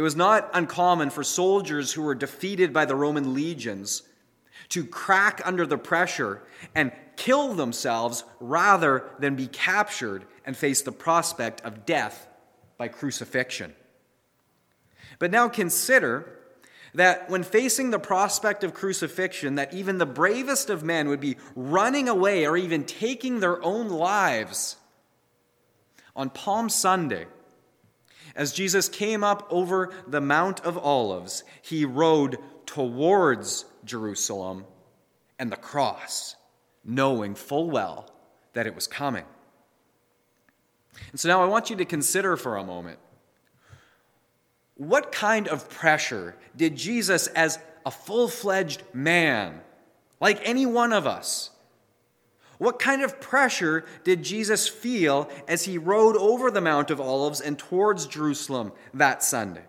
It 0.00 0.02
was 0.02 0.16
not 0.16 0.48
uncommon 0.54 1.10
for 1.10 1.22
soldiers 1.22 1.92
who 1.92 2.00
were 2.00 2.14
defeated 2.14 2.72
by 2.72 2.86
the 2.86 2.96
Roman 2.96 3.34
legions 3.34 4.02
to 4.70 4.82
crack 4.82 5.42
under 5.44 5.66
the 5.66 5.76
pressure 5.76 6.42
and 6.74 6.90
kill 7.16 7.52
themselves 7.52 8.24
rather 8.40 9.10
than 9.18 9.36
be 9.36 9.46
captured 9.46 10.24
and 10.46 10.56
face 10.56 10.80
the 10.80 10.90
prospect 10.90 11.60
of 11.66 11.84
death 11.84 12.26
by 12.78 12.88
crucifixion. 12.88 13.74
But 15.18 15.30
now 15.32 15.50
consider 15.50 16.34
that 16.94 17.28
when 17.28 17.42
facing 17.42 17.90
the 17.90 17.98
prospect 17.98 18.64
of 18.64 18.72
crucifixion 18.72 19.56
that 19.56 19.74
even 19.74 19.98
the 19.98 20.06
bravest 20.06 20.70
of 20.70 20.82
men 20.82 21.10
would 21.10 21.20
be 21.20 21.36
running 21.54 22.08
away 22.08 22.46
or 22.46 22.56
even 22.56 22.84
taking 22.84 23.40
their 23.40 23.62
own 23.62 23.90
lives 23.90 24.76
on 26.16 26.30
Palm 26.30 26.70
Sunday 26.70 27.26
as 28.34 28.52
Jesus 28.52 28.88
came 28.88 29.24
up 29.24 29.46
over 29.50 29.92
the 30.06 30.20
Mount 30.20 30.60
of 30.60 30.78
Olives, 30.78 31.44
he 31.62 31.84
rode 31.84 32.38
towards 32.66 33.64
Jerusalem 33.84 34.64
and 35.38 35.50
the 35.50 35.56
cross, 35.56 36.36
knowing 36.84 37.34
full 37.34 37.70
well 37.70 38.10
that 38.52 38.66
it 38.66 38.74
was 38.74 38.86
coming. 38.86 39.24
And 41.10 41.18
so 41.18 41.28
now 41.28 41.42
I 41.42 41.46
want 41.46 41.70
you 41.70 41.76
to 41.76 41.84
consider 41.84 42.36
for 42.36 42.56
a 42.56 42.64
moment 42.64 42.98
what 44.76 45.12
kind 45.12 45.46
of 45.48 45.68
pressure 45.68 46.36
did 46.56 46.74
Jesus, 46.76 47.26
as 47.28 47.58
a 47.84 47.90
full 47.90 48.28
fledged 48.28 48.82
man, 48.92 49.60
like 50.20 50.40
any 50.44 50.64
one 50.64 50.92
of 50.92 51.06
us, 51.06 51.50
what 52.60 52.78
kind 52.78 53.00
of 53.00 53.22
pressure 53.22 53.86
did 54.04 54.22
Jesus 54.22 54.68
feel 54.68 55.30
as 55.48 55.64
he 55.64 55.78
rode 55.78 56.14
over 56.14 56.50
the 56.50 56.60
Mount 56.60 56.90
of 56.90 57.00
Olives 57.00 57.40
and 57.40 57.58
towards 57.58 58.04
Jerusalem 58.04 58.72
that 58.92 59.22
Sunday? 59.22 59.64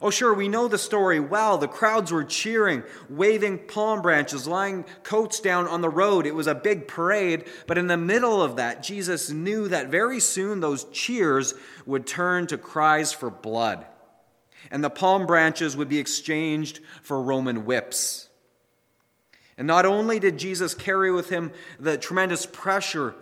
Oh, 0.00 0.10
sure, 0.10 0.32
we 0.32 0.46
know 0.46 0.68
the 0.68 0.78
story 0.78 1.18
well. 1.18 1.58
The 1.58 1.66
crowds 1.66 2.12
were 2.12 2.22
cheering, 2.22 2.84
waving 3.10 3.66
palm 3.66 4.02
branches, 4.02 4.46
lying 4.46 4.84
coats 5.02 5.40
down 5.40 5.66
on 5.66 5.80
the 5.80 5.88
road. 5.88 6.24
It 6.24 6.34
was 6.36 6.46
a 6.46 6.54
big 6.54 6.86
parade. 6.86 7.46
But 7.66 7.76
in 7.76 7.88
the 7.88 7.96
middle 7.96 8.40
of 8.40 8.54
that, 8.54 8.84
Jesus 8.84 9.30
knew 9.30 9.66
that 9.66 9.88
very 9.88 10.20
soon 10.20 10.60
those 10.60 10.84
cheers 10.92 11.54
would 11.86 12.06
turn 12.06 12.46
to 12.46 12.56
cries 12.56 13.12
for 13.12 13.30
blood, 13.30 13.84
and 14.70 14.84
the 14.84 14.90
palm 14.90 15.26
branches 15.26 15.76
would 15.76 15.88
be 15.88 15.98
exchanged 15.98 16.78
for 17.02 17.20
Roman 17.20 17.64
whips. 17.64 18.28
And 19.62 19.68
not 19.68 19.86
only 19.86 20.18
did 20.18 20.40
Jesus 20.40 20.74
carry 20.74 21.12
with 21.12 21.28
him 21.28 21.52
the 21.78 21.96
tremendous 21.96 22.46
pressure 22.46 23.14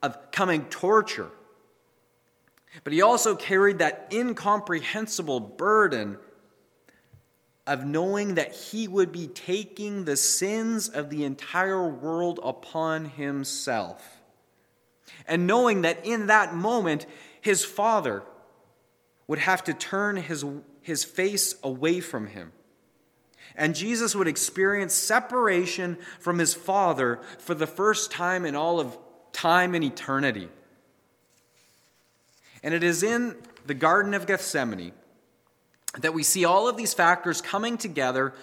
of 0.00 0.30
coming 0.30 0.66
torture, 0.66 1.28
but 2.84 2.92
he 2.92 3.02
also 3.02 3.34
carried 3.34 3.78
that 3.78 4.06
incomprehensible 4.12 5.40
burden 5.40 6.16
of 7.66 7.84
knowing 7.84 8.36
that 8.36 8.54
he 8.54 8.86
would 8.86 9.10
be 9.10 9.26
taking 9.26 10.04
the 10.04 10.16
sins 10.16 10.88
of 10.88 11.10
the 11.10 11.24
entire 11.24 11.88
world 11.88 12.38
upon 12.44 13.06
himself. 13.06 14.20
And 15.26 15.48
knowing 15.48 15.82
that 15.82 16.06
in 16.06 16.28
that 16.28 16.54
moment, 16.54 17.06
his 17.40 17.64
father 17.64 18.22
would 19.26 19.40
have 19.40 19.64
to 19.64 19.74
turn 19.74 20.14
his, 20.16 20.44
his 20.80 21.02
face 21.02 21.56
away 21.64 21.98
from 21.98 22.28
him 22.28 22.52
and 23.56 23.74
Jesus 23.74 24.14
would 24.14 24.28
experience 24.28 24.94
separation 24.94 25.98
from 26.20 26.38
his 26.38 26.54
Father 26.54 27.20
for 27.38 27.54
the 27.54 27.66
first 27.66 28.10
time 28.10 28.44
in 28.44 28.54
all 28.54 28.78
of 28.80 28.96
time 29.32 29.74
and 29.74 29.84
eternity. 29.84 30.48
And 32.62 32.74
it 32.74 32.82
is 32.82 33.02
in 33.02 33.36
the 33.66 33.74
Garden 33.74 34.14
of 34.14 34.26
Gethsemane 34.26 34.92
that 36.00 36.14
we 36.14 36.22
see 36.22 36.44
all 36.44 36.68
of 36.68 36.76
these 36.76 36.94
factors 36.94 37.40
coming 37.40 37.78
together 37.78 38.34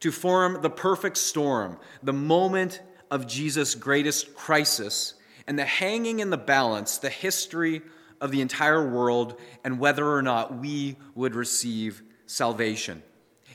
to 0.00 0.10
form 0.10 0.60
the 0.62 0.70
perfect 0.70 1.16
storm, 1.16 1.78
the 2.02 2.12
moment 2.12 2.80
of 3.10 3.26
Jesus' 3.26 3.74
greatest 3.74 4.34
crisis, 4.34 5.14
and 5.46 5.58
the 5.58 5.64
hanging 5.64 6.20
in 6.20 6.30
the 6.30 6.38
balance, 6.38 6.98
the 6.98 7.10
history 7.10 7.82
of 8.20 8.30
the 8.30 8.40
entire 8.40 8.88
world, 8.88 9.38
and 9.64 9.78
whether 9.78 10.06
or 10.06 10.22
not 10.22 10.56
we 10.56 10.96
would 11.14 11.34
receive 11.34 12.02
salvation. 12.26 13.02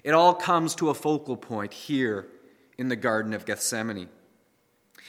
It 0.05 0.13
all 0.13 0.35
comes 0.35 0.75
to 0.75 0.91
a 0.91 0.93
focal 0.93 1.35
point 1.35 1.73
here 1.73 2.27
in 2.77 2.89
the 2.89 2.95
Garden 2.95 3.33
of 3.33 3.43
Gethsemane. 3.43 4.07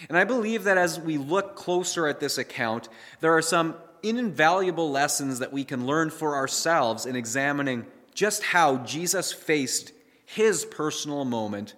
And 0.09 0.17
I 0.17 0.25
believe 0.25 0.65
that 0.65 0.79
as 0.79 0.99
we 0.99 1.19
look 1.19 1.55
closer 1.55 2.07
at 2.07 2.19
this 2.19 2.39
account, 2.39 2.89
there 3.21 3.37
are 3.37 3.43
some 3.43 3.77
invaluable 4.03 4.91
lessons 4.91 5.39
that 5.41 5.53
we 5.53 5.65
can 5.65 5.87
learn 5.87 6.09
for 6.09 6.35
ourselves 6.35 7.05
in 7.05 7.15
examining 7.15 7.85
just 8.15 8.43
how 8.43 8.79
Jesus 8.79 9.35
faced 9.35 9.93
his 10.25 10.65
personal 10.65 11.27
moment 11.27 11.75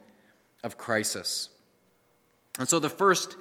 of 0.62 0.78
crisis. 0.78 1.48
And 2.56 2.68
so, 2.68 2.78
the 2.78 2.88
first 2.88 3.36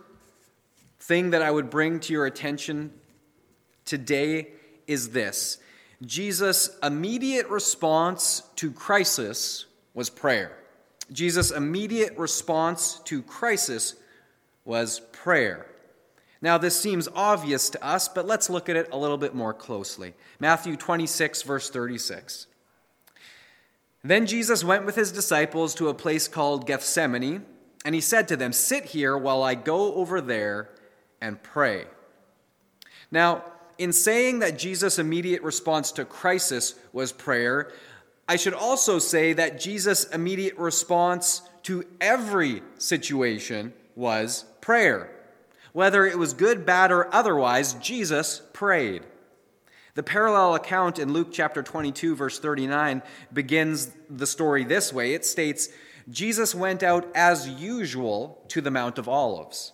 thing 1.00 1.30
that 1.30 1.44
I 1.44 1.52
would 1.52 1.70
bring 1.70 2.00
to 2.00 2.14
your 2.14 2.26
attention 2.26 2.94
today 3.86 4.48
is 4.88 5.12
this 5.12 5.60
Jesus' 6.04 6.76
immediate 6.82 7.48
response 7.48 8.42
to 8.56 8.72
crisis 8.72 9.67
was 9.98 10.12
prayer. 10.12 10.56
Jesus' 11.12 11.50
immediate 11.50 12.16
response 12.20 13.02
to 13.06 13.24
crisis 13.24 13.96
was 14.64 15.00
prayer. 15.12 15.66
Now, 16.40 16.60
this 16.60 16.80
seems 16.80 17.10
obvious 17.16 17.72
to 17.72 17.84
us, 17.84 18.08
but 18.08 18.28
let's 18.28 18.48
look 18.48 18.70
at 18.70 18.76
it 18.76 18.90
a 18.92 18.98
little 18.98 19.18
bit 19.18 19.34
more 19.34 19.56
closely. 19.56 20.14
Matthew 20.40 20.76
26, 20.76 21.42
verse 21.42 21.72
36. 21.72 22.46
Then 24.04 24.28
Jesus 24.28 24.64
went 24.64 24.86
with 24.86 24.96
his 24.96 25.12
disciples 25.12 25.74
to 25.74 25.90
a 25.90 25.96
place 25.96 26.28
called 26.28 26.68
Gethsemane, 26.68 27.44
and 27.84 27.96
he 27.96 28.02
said 28.02 28.28
to 28.28 28.38
them, 28.38 28.54
Sit 28.54 28.86
here 28.86 29.18
while 29.18 29.42
I 29.42 29.56
go 29.56 29.96
over 29.96 30.22
there 30.22 30.70
and 31.20 31.42
pray. 31.42 31.86
Now, 33.10 33.44
in 33.80 33.92
saying 33.92 34.40
that 34.40 34.60
Jesus' 34.60 35.00
immediate 35.00 35.42
response 35.42 35.92
to 35.94 36.06
crisis 36.06 36.76
was 36.94 37.12
prayer, 37.12 37.72
I 38.28 38.36
should 38.36 38.54
also 38.54 39.00
say 39.00 39.34
that 39.34 39.60
Jesus' 39.60 40.04
immediate 40.06 40.58
response 40.58 41.42
to 41.64 41.86
every 42.02 42.62
situation 42.78 43.74
was 43.96 44.46
prayer. 44.60 45.10
Whether 45.72 46.06
it 46.06 46.18
was 46.18 46.34
good, 46.34 46.66
bad, 46.66 46.92
or 46.92 47.14
otherwise, 47.14 47.76
Jesus 47.76 48.42
prayed. 48.54 49.04
The 49.96 50.04
parallel 50.04 50.56
account 50.56 51.00
in 51.00 51.14
Luke 51.14 51.30
chapter 51.32 51.64
22, 51.64 52.16
verse 52.16 52.40
39, 52.40 53.02
begins 53.32 53.92
the 54.10 54.28
story 54.28 54.64
this 54.64 54.92
way 54.92 55.14
it 55.14 55.26
states, 55.26 55.70
Jesus 56.10 56.54
went 56.54 56.84
out 56.84 57.08
as 57.16 57.48
usual 57.48 58.44
to 58.50 58.62
the 58.62 58.72
Mount 58.72 58.98
of 58.98 59.10
Olives. 59.10 59.74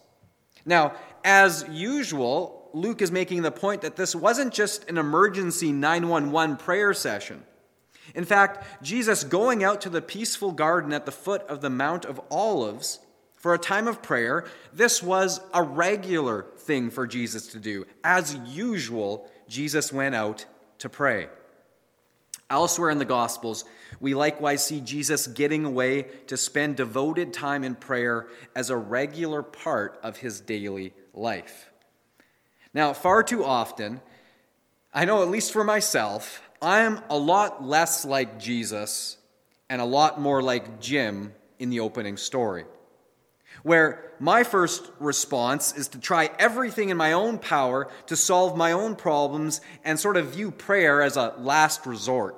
Now, 0.66 0.94
as 1.24 1.66
usual, 1.70 2.70
Luke 2.74 3.02
is 3.02 3.12
making 3.12 3.42
the 3.42 3.52
point 3.52 3.82
that 3.82 3.96
this 3.96 4.16
wasn't 4.16 4.54
just 4.54 4.89
an 4.89 4.98
emergency 4.98 5.72
911 5.72 6.58
prayer 6.58 6.94
session. 6.94 7.44
In 8.15 8.26
fact, 8.26 8.84
Jesus 8.84 9.23
going 9.23 9.63
out 9.63 9.82
to 9.82 9.89
the 9.89 10.02
peaceful 10.02 10.52
garden 10.52 10.93
at 10.93 11.06
the 11.06 11.12
foot 11.12 11.41
of 11.43 11.62
the 11.62 11.69
Mount 11.69 12.06
of 12.06 12.21
Olives 12.30 12.99
for 13.36 13.54
a 13.54 13.60
time 13.60 13.88
of 13.88 14.02
prayer, 14.02 14.45
this 14.71 15.04
was 15.04 15.41
a 15.54 15.62
regular 15.62 16.45
thing 16.60 16.89
for 16.89 17.06
Jesus 17.06 17.47
to 17.47 17.60
do. 17.60 17.86
As 18.04 18.36
usual, 18.45 19.30
Jesus 19.49 19.91
went 19.91 20.15
out 20.15 20.45
to 20.80 20.89
pray. 20.89 21.28
Elsewhere 22.49 22.89
in 22.89 22.99
the 22.99 23.06
Gospels, 23.06 23.65
we 23.99 24.13
likewise 24.13 24.63
see 24.65 24.80
Jesus 24.80 25.28
getting 25.28 25.65
away 25.65 26.04
to 26.28 26.38
spend 26.38 26.76
devoted 26.76 27.34
time 27.34 27.63
in 27.63 27.73
prayer 27.73 28.28
as 28.56 28.69
a 28.69 28.78
regular 28.78 29.41
part 29.41 29.99
of 30.04 30.17
his 30.17 30.39
daily 30.39 30.93
life. 31.13 31.69
Now, 32.73 32.93
far 32.93 33.23
too 33.23 33.43
often, 33.43 34.02
I 34.93 35.06
know 35.06 35.21
at 35.21 35.30
least 35.30 35.52
for 35.52 35.63
myself, 35.63 36.42
I'm 36.63 37.02
a 37.10 37.17
lot 37.17 37.62
less 37.62 38.06
like 38.06 38.39
Jesus 38.39 39.17
and 39.69 39.82
a 39.82 39.86
lot 39.86 40.19
more 40.19 40.41
like 40.41 40.80
Jim 40.80 41.34
in 41.60 41.69
the 41.69 41.82
opening 41.82 42.15
story. 42.15 42.63
Where 43.63 44.13
my 44.19 44.43
first 44.43 44.89
response 44.99 45.76
is 45.76 45.89
to 45.89 45.99
try 45.99 46.30
everything 46.39 46.88
in 46.89 46.95
my 46.95 47.12
own 47.12 47.38
power 47.38 47.89
to 48.08 48.15
solve 48.15 48.58
my 48.58 48.71
own 48.71 48.95
problems 48.95 49.60
and 49.84 49.99
sort 49.99 50.15
of 50.15 50.34
view 50.34 50.52
prayer 50.52 51.02
as 51.02 51.17
a 51.17 51.34
last 51.38 51.86
resort. 51.86 52.36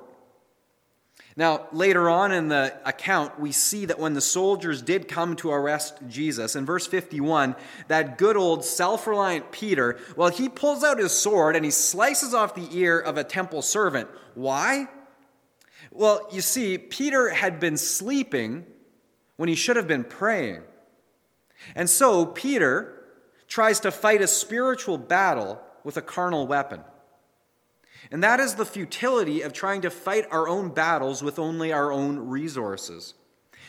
Now, 1.38 1.68
later 1.70 2.08
on 2.08 2.32
in 2.32 2.48
the 2.48 2.74
account, 2.86 3.38
we 3.38 3.52
see 3.52 3.84
that 3.84 3.98
when 3.98 4.14
the 4.14 4.22
soldiers 4.22 4.80
did 4.80 5.06
come 5.06 5.36
to 5.36 5.50
arrest 5.50 5.98
Jesus, 6.08 6.56
in 6.56 6.64
verse 6.64 6.86
51, 6.86 7.54
that 7.88 8.16
good 8.16 8.38
old 8.38 8.64
self 8.64 9.06
reliant 9.06 9.52
Peter, 9.52 9.98
well, 10.16 10.30
he 10.30 10.48
pulls 10.48 10.82
out 10.82 10.98
his 10.98 11.12
sword 11.12 11.54
and 11.54 11.64
he 11.64 11.70
slices 11.70 12.32
off 12.32 12.54
the 12.54 12.68
ear 12.72 12.98
of 12.98 13.18
a 13.18 13.24
temple 13.24 13.60
servant. 13.60 14.08
Why? 14.34 14.88
Well, 15.90 16.26
you 16.32 16.40
see, 16.40 16.78
Peter 16.78 17.28
had 17.28 17.60
been 17.60 17.76
sleeping 17.76 18.64
when 19.36 19.50
he 19.50 19.54
should 19.54 19.76
have 19.76 19.86
been 19.86 20.04
praying. 20.04 20.62
And 21.74 21.90
so, 21.90 22.24
Peter 22.24 23.04
tries 23.46 23.80
to 23.80 23.90
fight 23.90 24.22
a 24.22 24.26
spiritual 24.26 24.96
battle 24.96 25.60
with 25.84 25.98
a 25.98 26.02
carnal 26.02 26.46
weapon. 26.46 26.80
And 28.10 28.22
that 28.22 28.40
is 28.40 28.54
the 28.54 28.64
futility 28.64 29.42
of 29.42 29.52
trying 29.52 29.82
to 29.82 29.90
fight 29.90 30.26
our 30.30 30.48
own 30.48 30.70
battles 30.70 31.22
with 31.22 31.38
only 31.38 31.72
our 31.72 31.90
own 31.92 32.18
resources. 32.18 33.14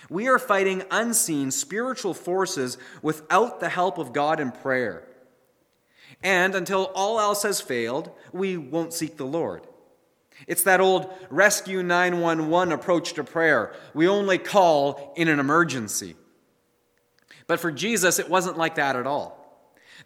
We 0.09 0.27
are 0.27 0.39
fighting 0.39 0.83
unseen 0.91 1.51
spiritual 1.51 2.13
forces 2.13 2.77
without 3.01 3.59
the 3.59 3.69
help 3.69 3.97
of 3.97 4.13
God 4.13 4.39
in 4.39 4.51
prayer. 4.51 5.07
And 6.23 6.55
until 6.55 6.91
all 6.95 7.19
else 7.19 7.43
has 7.43 7.61
failed, 7.61 8.11
we 8.31 8.57
won't 8.57 8.93
seek 8.93 9.17
the 9.17 9.25
Lord. 9.25 9.67
It's 10.45 10.63
that 10.63 10.79
old 10.79 11.11
rescue 11.29 11.81
911 11.81 12.71
approach 12.71 13.13
to 13.13 13.23
prayer. 13.23 13.73
We 13.93 14.07
only 14.07 14.37
call 14.37 15.13
in 15.15 15.27
an 15.27 15.39
emergency. 15.39 16.15
But 17.47 17.59
for 17.59 17.71
Jesus, 17.71 18.19
it 18.19 18.29
wasn't 18.29 18.57
like 18.57 18.75
that 18.75 18.95
at 18.95 19.07
all. 19.07 19.36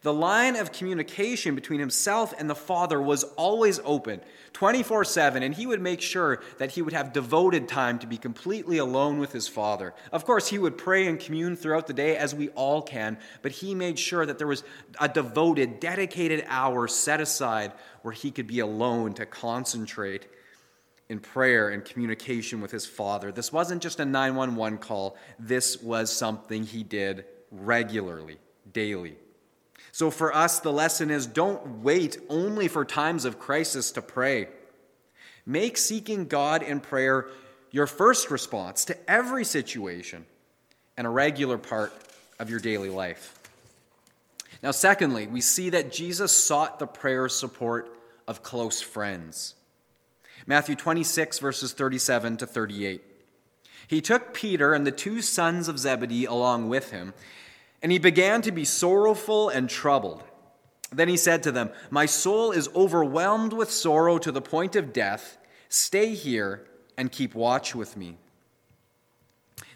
The 0.04 0.14
line 0.14 0.56
of 0.56 0.72
communication 0.72 1.54
between 1.54 1.80
himself 1.80 2.34
and 2.40 2.50
the 2.50 2.56
Father 2.56 3.00
was 3.00 3.24
always 3.24 3.80
open, 3.84 4.22
24 4.54 5.06
7, 5.06 5.44
and 5.44 5.54
he 5.54 5.68
would 5.68 5.80
make 5.80 6.02
sure 6.02 6.42
that 6.58 6.72
he 6.72 6.82
would 6.82 6.94
have 6.94 7.14
devoted 7.14 7.68
time 7.68 8.00
to 8.00 8.08
be 8.08 8.18
completely 8.18 8.80
alone 8.80 9.20
with 9.20 9.32
his 9.32 9.48
Father. 9.48 9.94
Of 10.12 10.26
course, 10.26 10.48
he 10.48 10.58
would 10.58 10.76
pray 10.76 11.06
and 11.06 11.20
commune 11.20 11.56
throughout 11.56 11.86
the 11.86 11.94
day, 11.94 12.18
as 12.18 12.34
we 12.34 12.50
all 12.50 12.82
can, 12.82 13.20
but 13.44 13.52
he 13.52 13.76
made 13.76 14.00
sure 14.00 14.26
that 14.26 14.40
there 14.40 14.48
was 14.48 14.64
a 15.00 15.08
devoted, 15.08 15.80
dedicated 15.80 16.46
hour 16.48 16.88
set 16.88 17.22
aside 17.22 17.72
where 18.02 18.14
he 18.14 18.32
could 18.32 18.48
be 18.48 18.60
alone 18.60 19.14
to 19.14 19.28
concentrate 19.28 20.28
in 21.10 21.20
prayer 21.20 21.70
and 21.70 21.86
communication 21.86 22.60
with 22.60 22.72
his 22.72 22.88
Father. 22.88 23.32
This 23.32 23.54
wasn't 23.54 23.84
just 23.84 24.00
a 24.00 24.06
911 24.06 24.80
call, 24.80 25.16
this 25.38 25.80
was 25.80 26.12
something 26.12 26.64
he 26.64 26.82
did 26.82 27.26
regularly, 27.52 28.40
daily. 28.74 29.18
So 29.92 30.10
for 30.10 30.34
us, 30.34 30.60
the 30.60 30.72
lesson 30.72 31.12
is 31.12 31.26
don't 31.26 31.84
wait 31.84 32.18
only 32.30 32.68
for 32.68 32.86
times 32.86 33.26
of 33.26 33.40
crisis 33.40 33.92
to 33.92 34.02
pray. 34.02 34.48
Make 35.46 35.78
seeking 35.78 36.28
God 36.28 36.64
in 36.64 36.80
prayer 36.80 37.28
your 37.72 37.88
first 37.88 38.32
response 38.32 38.86
to 38.86 39.12
every 39.12 39.44
situation 39.44 40.26
and 40.98 41.08
a 41.08 41.10
regular 41.10 41.58
part 41.58 41.94
of 42.40 42.50
your 42.50 42.60
daily 42.60 42.90
life. 42.90 43.38
Now, 44.62 44.72
secondly, 44.72 45.28
we 45.28 45.42
see 45.42 45.72
that 45.72 45.92
Jesus 45.92 46.32
sought 46.32 46.80
the 46.80 46.88
prayer 46.88 47.28
support 47.30 47.90
of 48.28 48.44
close 48.44 48.82
friends. 48.82 49.56
Matthew 50.46 50.76
26, 50.76 51.40
verses 51.40 51.74
37 51.74 52.38
to 52.38 52.48
38. 52.48 53.02
He 53.88 54.02
took 54.02 54.34
Peter 54.34 54.74
and 54.74 54.86
the 54.86 54.92
two 54.92 55.22
sons 55.22 55.68
of 55.68 55.80
Zebedee 55.80 56.26
along 56.26 56.70
with 56.70 56.92
him 56.92 57.14
and 57.82 57.92
he 57.92 58.00
began 58.00 58.42
to 58.44 58.52
be 58.52 58.66
sorrowful 58.66 59.50
and 59.50 59.70
troubled. 59.70 60.24
Then 60.92 61.08
he 61.08 61.18
said 61.18 61.44
to 61.44 61.52
them, 61.52 61.72
My 61.90 62.06
soul 62.06 62.52
is 62.52 62.70
overwhelmed 62.76 63.54
with 63.54 63.72
sorrow 63.72 64.18
to 64.20 64.32
the 64.32 64.42
point 64.42 64.76
of 64.76 64.94
death. 64.94 65.38
Stay 65.70 66.14
here 66.14 66.68
and 66.98 67.12
keep 67.12 67.34
watch 67.34 67.74
with 67.74 67.96
me. 67.96 68.18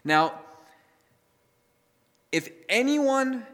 Now, 0.03 0.39
if 2.31 2.49
anyone 2.67 3.45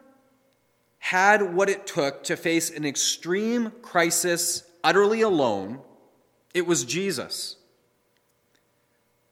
had 0.97 1.53
what 1.53 1.69
it 1.69 1.85
took 1.85 2.23
to 2.23 2.35
face 2.35 2.69
an 2.69 2.83
extreme 2.83 3.71
crisis 3.81 4.63
utterly 4.83 5.21
alone, 5.21 5.79
it 6.53 6.65
was 6.65 6.83
Jesus. 6.83 7.57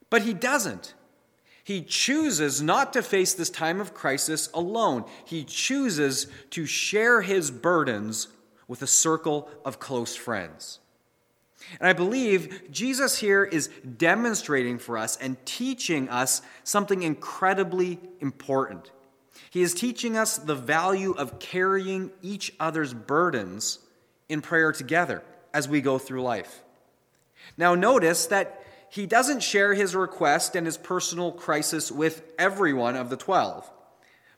But 0.10 0.22
he 0.22 0.34
doesn't. 0.34 0.94
He 1.70 1.84
chooses 1.84 2.64
not 2.64 2.94
to 2.94 3.04
face 3.04 3.36
this 3.36 3.52
time 3.52 3.80
of 3.80 3.94
crisis 3.94 4.50
alone. 4.56 5.06
He 5.24 5.44
chooses 5.44 6.26
to 6.50 6.66
share 6.66 7.22
his 7.22 7.52
burdens 7.52 8.28
with 8.68 8.82
a 8.82 8.88
circle 8.88 9.48
of 9.64 9.80
close 9.80 10.16
friends. 10.16 10.80
And 11.80 11.88
I 11.88 11.94
believe 11.94 12.72
Jesus 12.72 13.20
here 13.20 13.44
is 13.44 13.68
demonstrating 13.98 14.80
for 14.80 14.98
us 14.98 15.16
and 15.18 15.38
teaching 15.46 16.10
us 16.10 16.42
something 16.64 17.04
incredibly 17.04 18.00
important. 18.20 18.90
He 19.52 19.62
is 19.62 19.76
teaching 19.76 20.18
us 20.18 20.40
the 20.40 20.56
value 20.56 21.12
of 21.12 21.38
carrying 21.38 22.10
each 22.24 22.52
other's 22.60 22.96
burdens 22.96 23.78
in 24.28 24.42
prayer 24.42 24.72
together 24.72 25.22
as 25.54 25.70
we 25.70 25.82
go 25.82 26.00
through 26.00 26.24
life. 26.24 26.64
Now, 27.60 27.76
notice 27.76 28.26
that 28.26 28.64
he 28.90 29.06
doesn't 29.06 29.44
share 29.44 29.74
his 29.74 29.96
request 29.96 30.56
and 30.56 30.66
his 30.66 30.78
personal 30.78 31.32
crisis 31.32 31.92
with 31.92 32.24
everyone 32.38 32.96
of 32.96 33.10
the 33.10 33.18
12. 33.18 33.70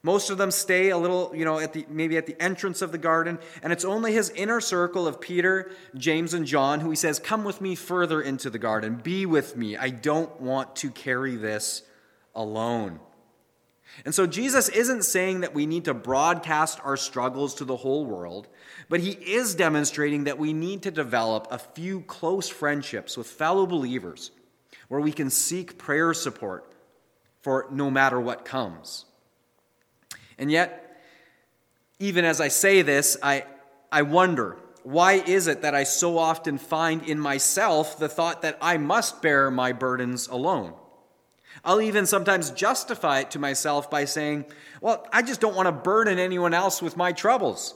Most 0.03 0.31
of 0.31 0.37
them 0.37 0.49
stay 0.49 0.89
a 0.89 0.97
little, 0.97 1.31
you 1.35 1.45
know, 1.45 1.59
at 1.59 1.73
the, 1.73 1.85
maybe 1.87 2.17
at 2.17 2.25
the 2.25 2.41
entrance 2.41 2.81
of 2.81 2.91
the 2.91 2.97
garden, 2.97 3.37
and 3.61 3.71
it's 3.71 3.85
only 3.85 4.13
his 4.13 4.31
inner 4.31 4.59
circle 4.59 5.07
of 5.07 5.21
Peter, 5.21 5.71
James, 5.95 6.33
and 6.33 6.47
John 6.47 6.79
who 6.79 6.89
he 6.89 6.95
says, 6.95 7.19
Come 7.19 7.43
with 7.43 7.61
me 7.61 7.75
further 7.75 8.19
into 8.19 8.49
the 8.49 8.57
garden. 8.57 8.95
Be 8.95 9.27
with 9.27 9.55
me. 9.55 9.77
I 9.77 9.89
don't 9.89 10.41
want 10.41 10.75
to 10.77 10.89
carry 10.89 11.35
this 11.35 11.83
alone. 12.33 12.99
And 14.03 14.15
so 14.15 14.25
Jesus 14.25 14.69
isn't 14.69 15.03
saying 15.03 15.41
that 15.41 15.53
we 15.53 15.65
need 15.65 15.85
to 15.85 15.93
broadcast 15.93 16.79
our 16.83 16.97
struggles 16.97 17.53
to 17.55 17.65
the 17.65 17.75
whole 17.75 18.05
world, 18.05 18.47
but 18.89 19.01
he 19.01 19.11
is 19.11 19.53
demonstrating 19.53 20.23
that 20.23 20.39
we 20.39 20.53
need 20.53 20.83
to 20.83 20.91
develop 20.91 21.47
a 21.51 21.59
few 21.59 22.01
close 22.01 22.49
friendships 22.49 23.17
with 23.17 23.27
fellow 23.27 23.67
believers 23.67 24.31
where 24.91 24.99
we 24.99 25.13
can 25.13 25.29
seek 25.29 25.77
prayer 25.77 26.13
support 26.13 26.69
for 27.39 27.65
no 27.71 27.89
matter 27.89 28.19
what 28.19 28.43
comes. 28.43 29.05
And 30.37 30.51
yet, 30.51 31.01
even 31.99 32.25
as 32.25 32.41
I 32.41 32.49
say 32.49 32.81
this, 32.81 33.15
I, 33.23 33.45
I 33.89 34.01
wonder 34.01 34.57
why 34.83 35.13
is 35.13 35.47
it 35.47 35.61
that 35.61 35.73
I 35.73 35.85
so 35.85 36.17
often 36.17 36.57
find 36.57 37.03
in 37.03 37.21
myself 37.21 37.99
the 37.99 38.09
thought 38.09 38.41
that 38.41 38.57
I 38.61 38.77
must 38.77 39.21
bear 39.21 39.49
my 39.49 39.71
burdens 39.71 40.27
alone? 40.27 40.73
I'll 41.63 41.79
even 41.79 42.05
sometimes 42.05 42.51
justify 42.51 43.21
it 43.21 43.31
to 43.31 43.39
myself 43.39 43.89
by 43.89 44.03
saying, 44.03 44.43
well, 44.81 45.07
I 45.13 45.21
just 45.21 45.39
don't 45.39 45.55
want 45.55 45.67
to 45.67 45.71
burden 45.71 46.19
anyone 46.19 46.53
else 46.53 46.81
with 46.81 46.97
my 46.97 47.13
troubles. 47.13 47.75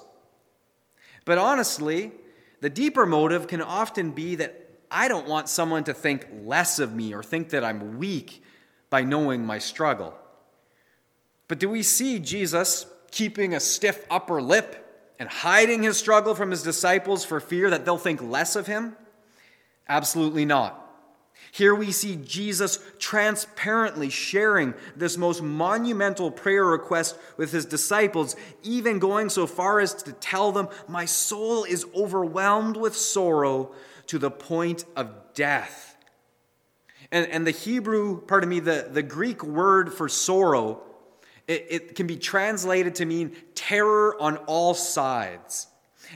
But 1.23 1.37
honestly, 1.37 2.11
the 2.59 2.69
deeper 2.69 3.05
motive 3.05 3.47
can 3.47 3.61
often 3.61 4.11
be 4.11 4.35
that 4.35 4.64
I 4.89 5.07
don't 5.07 5.27
want 5.27 5.49
someone 5.49 5.83
to 5.85 5.93
think 5.93 6.27
less 6.43 6.79
of 6.79 6.93
me 6.93 7.13
or 7.13 7.23
think 7.23 7.49
that 7.49 7.63
I'm 7.63 7.97
weak 7.97 8.43
by 8.89 9.03
knowing 9.03 9.45
my 9.45 9.59
struggle. 9.59 10.13
But 11.47 11.59
do 11.59 11.69
we 11.69 11.83
see 11.83 12.19
Jesus 12.19 12.85
keeping 13.11 13.53
a 13.53 13.59
stiff 13.59 14.05
upper 14.09 14.41
lip 14.41 14.81
and 15.19 15.29
hiding 15.29 15.83
his 15.83 15.97
struggle 15.97 16.35
from 16.35 16.51
his 16.51 16.63
disciples 16.63 17.23
for 17.23 17.39
fear 17.39 17.69
that 17.69 17.85
they'll 17.85 17.97
think 17.97 18.21
less 18.21 18.55
of 18.55 18.67
him? 18.67 18.95
Absolutely 19.87 20.45
not. 20.45 20.81
Here 21.51 21.75
we 21.75 21.91
see 21.91 22.17
Jesus 22.17 22.79
transparently 22.99 24.09
sharing 24.09 24.73
this 24.95 25.17
most 25.17 25.41
monumental 25.41 26.31
prayer 26.31 26.65
request 26.65 27.17
with 27.37 27.51
his 27.51 27.65
disciples, 27.65 28.35
even 28.63 28.99
going 28.99 29.29
so 29.29 29.47
far 29.47 29.79
as 29.79 29.93
to 30.03 30.11
tell 30.13 30.51
them, 30.51 30.67
My 30.87 31.05
soul 31.05 31.63
is 31.63 31.85
overwhelmed 31.95 32.75
with 32.77 32.95
sorrow 32.95 33.71
to 34.07 34.19
the 34.19 34.31
point 34.31 34.85
of 34.95 35.09
death. 35.33 35.97
And, 37.11 37.27
and 37.27 37.45
the 37.45 37.51
Hebrew, 37.51 38.21
pardon 38.21 38.49
me, 38.49 38.59
the, 38.59 38.87
the 38.91 39.03
Greek 39.03 39.43
word 39.43 39.93
for 39.93 40.09
sorrow, 40.09 40.81
it, 41.47 41.67
it 41.69 41.95
can 41.95 42.07
be 42.07 42.17
translated 42.17 42.95
to 42.95 43.05
mean 43.05 43.35
terror 43.53 44.19
on 44.19 44.37
all 44.37 44.73
sides. 44.73 45.67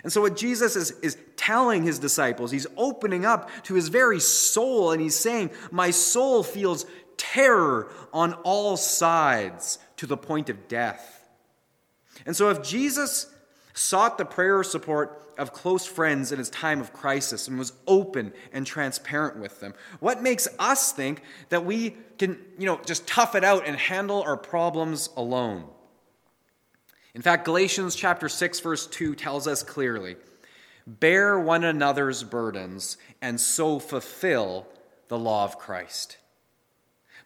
And 0.03 0.11
so, 0.11 0.21
what 0.21 0.37
Jesus 0.37 0.75
is, 0.75 0.91
is 1.01 1.17
telling 1.35 1.83
his 1.83 1.99
disciples, 1.99 2.51
he's 2.51 2.67
opening 2.77 3.25
up 3.25 3.49
to 3.63 3.73
his 3.73 3.87
very 3.87 4.19
soul, 4.19 4.91
and 4.91 5.01
he's 5.01 5.15
saying, 5.15 5.51
My 5.71 5.91
soul 5.91 6.43
feels 6.43 6.85
terror 7.17 7.91
on 8.13 8.33
all 8.43 8.77
sides 8.77 9.79
to 9.97 10.05
the 10.05 10.17
point 10.17 10.49
of 10.49 10.67
death. 10.67 11.27
And 12.25 12.35
so, 12.35 12.49
if 12.49 12.61
Jesus 12.61 13.27
sought 13.73 14.17
the 14.17 14.25
prayer 14.25 14.63
support 14.63 15.28
of 15.39 15.53
close 15.53 15.85
friends 15.85 16.31
in 16.31 16.37
his 16.37 16.49
time 16.49 16.81
of 16.81 16.93
crisis 16.93 17.47
and 17.47 17.57
was 17.57 17.73
open 17.87 18.33
and 18.51 18.67
transparent 18.67 19.37
with 19.37 19.59
them. 19.59 19.73
What 19.99 20.21
makes 20.21 20.47
us 20.59 20.91
think 20.91 21.23
that 21.49 21.65
we 21.65 21.95
can, 22.17 22.37
you 22.57 22.65
know, 22.65 22.79
just 22.85 23.07
tough 23.07 23.35
it 23.35 23.43
out 23.43 23.65
and 23.65 23.75
handle 23.75 24.21
our 24.21 24.37
problems 24.37 25.09
alone? 25.15 25.65
In 27.15 27.21
fact, 27.21 27.45
Galatians 27.45 27.95
chapter 27.95 28.29
6 28.29 28.59
verse 28.59 28.85
2 28.85 29.15
tells 29.15 29.47
us 29.47 29.63
clearly, 29.63 30.17
"Bear 30.85 31.39
one 31.39 31.63
another's 31.63 32.23
burdens 32.23 32.97
and 33.21 33.41
so 33.41 33.79
fulfill 33.79 34.67
the 35.07 35.17
law 35.17 35.45
of 35.45 35.57
Christ." 35.57 36.17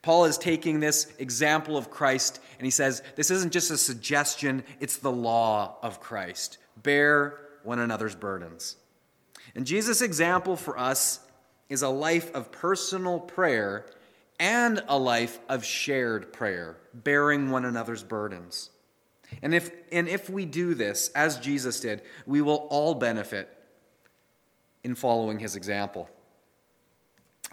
Paul 0.03 0.25
is 0.25 0.37
taking 0.37 0.81
this 0.81 1.07
example 1.17 1.77
of 1.77 1.89
Christ 1.89 2.39
and 2.59 2.65
he 2.65 2.71
says, 2.71 3.01
This 3.15 3.31
isn't 3.31 3.53
just 3.53 3.71
a 3.71 3.77
suggestion, 3.77 4.63
it's 4.81 4.97
the 4.97 5.11
law 5.11 5.77
of 5.81 6.01
Christ. 6.01 6.57
Bear 6.75 7.39
one 7.63 7.79
another's 7.79 8.15
burdens. 8.15 8.77
And 9.55 9.65
Jesus' 9.65 10.01
example 10.01 10.55
for 10.55 10.77
us 10.77 11.19
is 11.69 11.81
a 11.81 11.89
life 11.89 12.33
of 12.33 12.51
personal 12.51 13.19
prayer 13.19 13.85
and 14.39 14.83
a 14.87 14.97
life 14.97 15.39
of 15.49 15.63
shared 15.63 16.33
prayer, 16.33 16.77
bearing 16.93 17.49
one 17.49 17.65
another's 17.65 18.03
burdens. 18.03 18.69
And 19.41 19.53
if, 19.53 19.71
and 19.91 20.07
if 20.07 20.29
we 20.29 20.45
do 20.45 20.73
this, 20.73 21.09
as 21.09 21.39
Jesus 21.39 21.79
did, 21.79 22.01
we 22.25 22.41
will 22.41 22.67
all 22.69 22.93
benefit 22.93 23.49
in 24.83 24.95
following 24.95 25.39
his 25.39 25.55
example. 25.55 26.09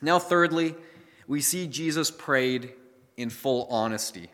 Now, 0.02 0.18
thirdly, 0.18 0.74
we 1.26 1.40
see 1.40 1.66
Jesus 1.66 2.10
prayed 2.10 2.72
in 3.16 3.30
full 3.30 3.66
honesty. 3.70 4.30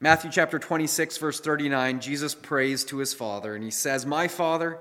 Matthew 0.00 0.30
chapter 0.30 0.60
26, 0.60 1.16
verse 1.18 1.40
39, 1.40 1.98
Jesus 1.98 2.32
prays 2.32 2.84
to 2.84 2.98
his 2.98 3.12
Father, 3.12 3.56
and 3.56 3.64
he 3.64 3.70
says, 3.72 4.06
My 4.06 4.28
Father, 4.28 4.78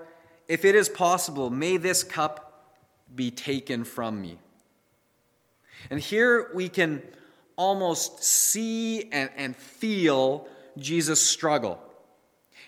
if 0.48 0.64
it 0.64 0.76
is 0.76 0.90
possible, 0.90 1.50
may 1.50 1.78
this 1.78 2.04
cup 2.04 2.76
be 3.16 3.32
taken 3.32 3.84
from 3.84 4.22
me. 4.22 4.38
And 5.90 6.00
here 6.00 6.52
we 6.54 6.70
can 6.70 7.02
almost 7.56 8.24
see 8.24 9.10
and, 9.12 9.32
and 9.36 9.56
feel 9.56 10.48
Jesus' 10.78 11.26
struggle. 11.26 11.80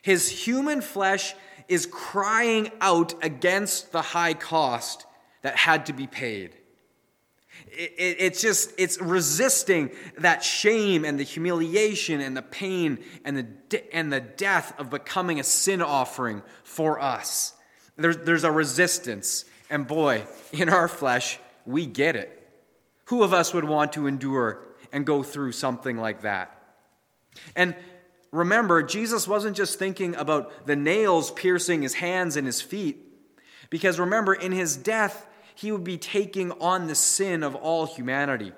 His 0.02 0.28
human 0.28 0.82
flesh 0.82 1.36
is 1.68 1.86
crying 1.86 2.72
out 2.82 3.14
against 3.24 3.92
the 3.92 4.02
high 4.02 4.34
cost 4.34 5.06
that 5.44 5.56
had 5.56 5.86
to 5.86 5.94
be 5.94 6.08
paid. 6.08 6.56
It, 7.71 7.93
it, 7.97 8.17
it's 8.19 8.41
just, 8.41 8.73
it's 8.77 8.99
resisting 8.99 9.91
that 10.17 10.43
shame 10.43 11.05
and 11.05 11.19
the 11.19 11.23
humiliation 11.23 12.21
and 12.21 12.36
the 12.36 12.41
pain 12.41 12.99
and 13.23 13.38
the, 13.38 13.43
de- 13.43 13.95
and 13.95 14.12
the 14.12 14.19
death 14.19 14.79
of 14.79 14.89
becoming 14.89 15.39
a 15.39 15.43
sin 15.43 15.82
offering 15.82 16.41
for 16.63 16.99
us. 16.99 17.53
There's, 17.97 18.17
there's 18.17 18.43
a 18.43 18.51
resistance. 18.51 19.45
And 19.69 19.86
boy, 19.86 20.23
in 20.51 20.69
our 20.69 20.88
flesh, 20.88 21.39
we 21.65 21.86
get 21.86 22.15
it. 22.15 22.36
Who 23.05 23.23
of 23.23 23.34
us 23.34 23.53
would 23.53 23.65
want 23.65 23.93
to 23.93 24.08
endure 24.08 24.63
and 24.91 25.05
go 25.05 25.23
through 25.23 25.51
something 25.51 25.97
like 25.97 26.21
that? 26.21 26.55
And 27.55 27.75
remember, 28.32 28.84
Jesus 28.84 29.27
wasn't 29.27 29.55
just 29.55 29.77
thinking 29.77 30.15
about 30.15 30.65
the 30.65 30.75
nails 30.75 31.32
piercing 31.32 31.82
his 31.84 31.93
hands 31.93 32.36
and 32.36 32.45
his 32.45 32.62
feet, 32.62 33.05
because 33.69 33.99
remember, 33.99 34.34
in 34.34 34.51
his 34.51 34.75
death, 34.75 35.27
he 35.60 35.74
would 35.74 35.84
be 35.84 35.98
taking 35.98 36.54
on 36.54 36.88
the 36.88 36.95
sin 36.95 37.43
of 37.43 37.54
all 37.54 37.86
humanity. 37.86 38.54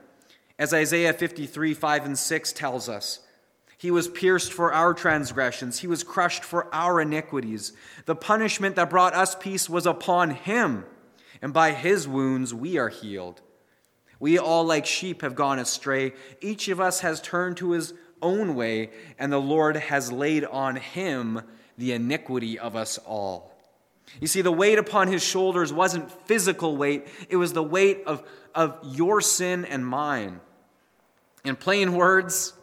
As 0.60 0.72
Isaiah 0.72 1.14
53 1.14 1.74
5 1.74 2.06
and 2.06 2.18
6 2.18 2.54
tells 2.54 2.88
us, 2.88 3.22
he 3.76 3.90
was 3.90 4.08
pierced 4.08 4.54
for 4.54 4.72
our 4.72 4.94
transgressions, 4.94 5.80
he 5.80 5.88
was 5.88 6.04
crushed 6.04 6.44
for 6.44 6.74
our 6.74 7.02
iniquities. 7.02 7.74
The 8.06 8.16
punishment 8.16 8.76
that 8.76 8.92
brought 8.92 9.16
us 9.16 9.34
peace 9.34 9.68
was 9.68 9.88
upon 9.88 10.30
him, 10.30 10.86
and 11.42 11.52
by 11.52 11.72
his 11.72 12.08
wounds 12.08 12.54
we 12.54 12.78
are 12.78 12.90
healed. 12.90 13.42
We 14.20 14.38
all, 14.38 14.64
like 14.64 14.86
sheep, 14.86 15.24
have 15.24 15.34
gone 15.34 15.58
astray. 15.58 16.14
Each 16.40 16.68
of 16.68 16.80
us 16.80 17.00
has 17.00 17.20
turned 17.20 17.58
to 17.58 17.72
his 17.72 17.96
own 18.22 18.54
way, 18.54 18.92
and 19.18 19.34
the 19.34 19.42
Lord 19.42 19.76
has 19.76 20.12
laid 20.12 20.46
on 20.46 20.76
him 20.76 21.42
the 21.80 21.94
iniquity 21.94 22.60
of 22.60 22.76
us 22.76 23.00
all. 23.00 23.51
You 24.20 24.28
see, 24.28 24.42
the 24.42 24.52
weight 24.52 24.78
upon 24.78 25.08
his 25.08 25.24
shoulders 25.24 25.72
wasn't 25.72 26.12
physical 26.28 26.76
weight, 26.76 27.08
it 27.30 27.38
was 27.38 27.54
the 27.54 27.64
weight 27.64 28.04
of, 28.06 28.24
of 28.54 28.78
your 28.84 29.22
sin 29.22 29.66
and 29.66 29.86
mine. 29.86 30.42
In 31.44 31.56
plain 31.56 31.94
words, 31.94 32.54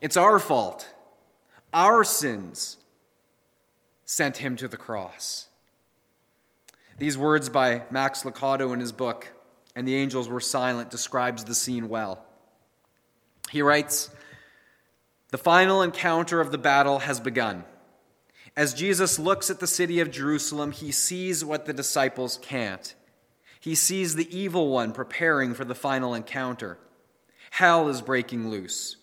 it's 0.00 0.16
our 0.16 0.38
fault. 0.38 0.88
Our 1.72 2.04
sins 2.04 2.76
sent 4.04 4.36
him 4.36 4.56
to 4.56 4.68
the 4.68 4.76
cross. 4.76 5.48
These 6.98 7.18
words 7.18 7.48
by 7.48 7.82
Max 7.90 8.22
Lucado 8.22 8.72
in 8.72 8.80
his 8.80 8.92
book, 8.92 9.32
And 9.74 9.88
the 9.88 9.96
Angels 9.96 10.28
Were 10.28 10.40
Silent, 10.40 10.90
describes 10.90 11.44
the 11.44 11.54
scene 11.54 11.88
well. 11.88 12.24
He 13.50 13.62
writes, 13.62 14.10
The 15.30 15.38
final 15.38 15.82
encounter 15.82 16.40
of 16.40 16.52
the 16.52 16.58
battle 16.58 17.00
has 17.00 17.18
begun. 17.18 17.64
As 18.56 18.74
Jesus 18.74 19.18
looks 19.18 19.50
at 19.50 19.58
the 19.58 19.66
city 19.66 20.00
of 20.00 20.10
Jerusalem, 20.10 20.70
he 20.70 20.92
sees 20.92 21.44
what 21.44 21.66
the 21.66 21.72
disciples 21.72 22.38
can't. 22.40 22.94
He 23.58 23.74
sees 23.74 24.14
the 24.14 24.36
evil 24.36 24.68
one 24.68 24.92
preparing 24.92 25.54
for 25.54 25.64
the 25.64 25.74
final 25.74 26.14
encounter. 26.14 26.78
Hell 27.50 27.88
is 27.88 28.02
breaking 28.02 28.50
loose. 28.50 28.96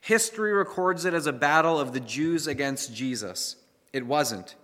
History 0.00 0.52
records 0.52 1.04
it 1.04 1.14
as 1.14 1.26
a 1.26 1.32
battle 1.32 1.78
of 1.78 1.92
the 1.92 2.00
Jews 2.00 2.46
against 2.46 2.94
Jesus. 2.94 3.56
It 3.92 4.06
wasn't. 4.06 4.56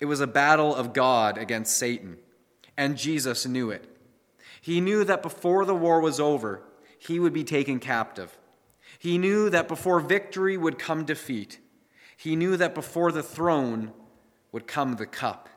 It 0.00 0.06
was 0.06 0.20
a 0.20 0.26
battle 0.26 0.74
of 0.74 0.92
God 0.92 1.38
against 1.38 1.76
Satan. 1.76 2.18
And 2.76 2.98
Jesus 2.98 3.46
knew 3.46 3.70
it. 3.70 3.84
He 4.60 4.80
knew 4.80 5.04
that 5.04 5.22
before 5.22 5.64
the 5.64 5.74
war 5.74 6.00
was 6.00 6.18
over, 6.18 6.62
he 6.98 7.20
would 7.20 7.32
be 7.32 7.44
taken 7.44 7.78
captive. 7.78 8.36
He 8.98 9.18
knew 9.18 9.48
that 9.50 9.68
before 9.68 10.00
victory 10.00 10.56
would 10.56 10.78
come 10.78 11.04
defeat. 11.04 11.58
He 12.26 12.34
knew 12.34 12.56
that 12.56 12.74
before 12.74 13.12
the 13.12 13.22
throne 13.22 13.92
would 14.50 14.66
come 14.66 14.96
the 14.96 15.06
cup. 15.06 15.48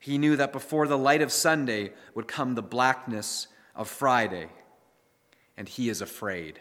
He 0.00 0.18
knew 0.18 0.34
that 0.34 0.52
before 0.52 0.88
the 0.88 0.98
light 0.98 1.22
of 1.22 1.30
Sunday 1.30 1.92
would 2.12 2.26
come 2.26 2.56
the 2.56 2.60
blackness 2.60 3.46
of 3.76 3.86
Friday. 3.86 4.48
And 5.56 5.68
he 5.68 5.88
is 5.88 6.00
afraid. 6.00 6.58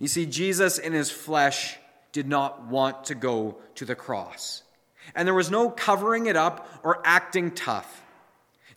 You 0.00 0.08
see, 0.08 0.26
Jesus 0.26 0.78
in 0.78 0.92
his 0.92 1.12
flesh 1.12 1.76
did 2.10 2.26
not 2.26 2.66
want 2.66 3.04
to 3.04 3.14
go 3.14 3.58
to 3.76 3.84
the 3.84 3.94
cross. 3.94 4.64
And 5.14 5.24
there 5.24 5.32
was 5.32 5.48
no 5.48 5.70
covering 5.70 6.26
it 6.26 6.34
up 6.34 6.80
or 6.82 7.00
acting 7.04 7.52
tough. 7.52 8.02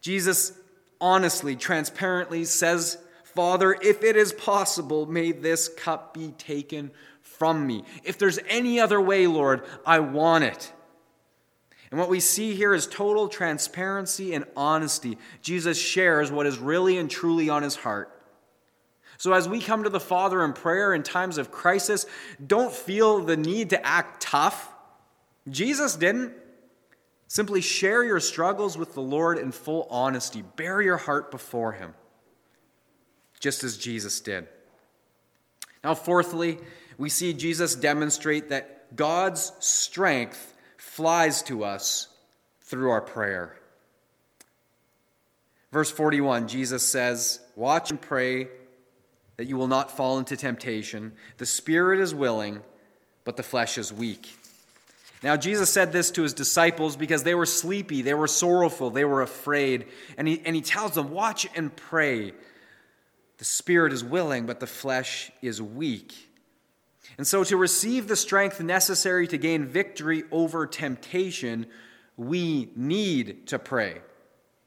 Jesus 0.01 0.53
honestly, 1.01 1.55
transparently 1.55 2.45
says, 2.45 2.99
Father, 3.23 3.75
if 3.81 4.03
it 4.03 4.15
is 4.15 4.33
possible, 4.33 5.07
may 5.07 5.31
this 5.31 5.67
cup 5.67 6.13
be 6.13 6.27
taken 6.37 6.91
from 7.37 7.65
me. 7.65 7.83
If 8.03 8.17
there's 8.17 8.39
any 8.47 8.79
other 8.79 8.99
way, 8.99 9.27
Lord, 9.27 9.63
I 9.85 9.99
want 9.99 10.43
it. 10.43 10.71
And 11.91 11.99
what 11.99 12.09
we 12.09 12.19
see 12.19 12.55
here 12.55 12.73
is 12.73 12.87
total 12.87 13.27
transparency 13.27 14.33
and 14.33 14.45
honesty. 14.55 15.17
Jesus 15.41 15.79
shares 15.79 16.31
what 16.31 16.45
is 16.45 16.57
really 16.57 16.97
and 16.97 17.09
truly 17.09 17.49
on 17.49 17.63
his 17.63 17.75
heart. 17.75 18.11
So, 19.17 19.31
as 19.31 19.47
we 19.47 19.61
come 19.61 19.83
to 19.83 19.89
the 19.89 19.99
Father 19.99 20.43
in 20.43 20.51
prayer 20.51 20.93
in 20.93 21.03
times 21.03 21.37
of 21.37 21.51
crisis, 21.51 22.05
don't 22.45 22.73
feel 22.73 23.21
the 23.21 23.37
need 23.37 23.69
to 23.69 23.85
act 23.85 24.21
tough. 24.21 24.73
Jesus 25.49 25.95
didn't. 25.95 26.33
Simply 27.27 27.61
share 27.61 28.03
your 28.03 28.19
struggles 28.19 28.77
with 28.77 28.93
the 28.93 29.01
Lord 29.01 29.37
in 29.37 29.51
full 29.51 29.87
honesty. 29.89 30.43
Bare 30.57 30.81
your 30.81 30.97
heart 30.97 31.31
before 31.31 31.71
Him, 31.71 31.93
just 33.39 33.63
as 33.63 33.77
Jesus 33.77 34.19
did. 34.19 34.47
Now, 35.83 35.95
fourthly, 35.95 36.59
we 36.97 37.09
see 37.09 37.33
Jesus 37.33 37.75
demonstrate 37.75 38.49
that 38.49 38.95
God's 38.95 39.51
strength 39.59 40.53
flies 40.77 41.41
to 41.43 41.63
us 41.63 42.07
through 42.61 42.89
our 42.89 43.01
prayer. 43.01 43.57
Verse 45.71 45.91
41, 45.91 46.47
Jesus 46.47 46.83
says, 46.83 47.39
Watch 47.55 47.91
and 47.91 47.99
pray 47.99 48.47
that 49.37 49.47
you 49.47 49.57
will 49.57 49.67
not 49.67 49.95
fall 49.95 50.17
into 50.17 50.37
temptation. 50.37 51.11
The 51.37 51.45
spirit 51.45 51.99
is 51.99 52.15
willing, 52.15 52.61
but 53.25 53.35
the 53.35 53.43
flesh 53.43 53.77
is 53.77 53.91
weak. 53.91 54.37
Now, 55.21 55.35
Jesus 55.35 55.69
said 55.69 55.91
this 55.91 56.11
to 56.11 56.21
his 56.21 56.33
disciples 56.33 56.95
because 56.95 57.23
they 57.23 57.35
were 57.35 57.45
sleepy, 57.45 58.01
they 58.01 58.13
were 58.13 58.27
sorrowful, 58.27 58.89
they 58.89 59.05
were 59.05 59.21
afraid. 59.21 59.87
And 60.17 60.27
he, 60.27 60.41
and 60.45 60.55
he 60.55 60.61
tells 60.61 60.93
them, 60.93 61.11
Watch 61.11 61.47
and 61.55 61.75
pray. 61.75 62.33
The 63.37 63.45
spirit 63.45 63.91
is 63.91 64.03
willing, 64.03 64.45
but 64.45 64.61
the 64.61 64.67
flesh 64.67 65.31
is 65.41 65.61
weak. 65.61 66.13
And 67.17 67.25
so, 67.25 67.43
to 67.45 67.57
receive 67.57 68.07
the 68.07 68.15
strength 68.15 68.61
necessary 68.61 69.27
to 69.27 69.37
gain 69.37 69.65
victory 69.65 70.23
over 70.31 70.65
temptation, 70.67 71.67
we 72.17 72.69
need 72.75 73.47
to 73.47 73.59
pray. 73.59 74.01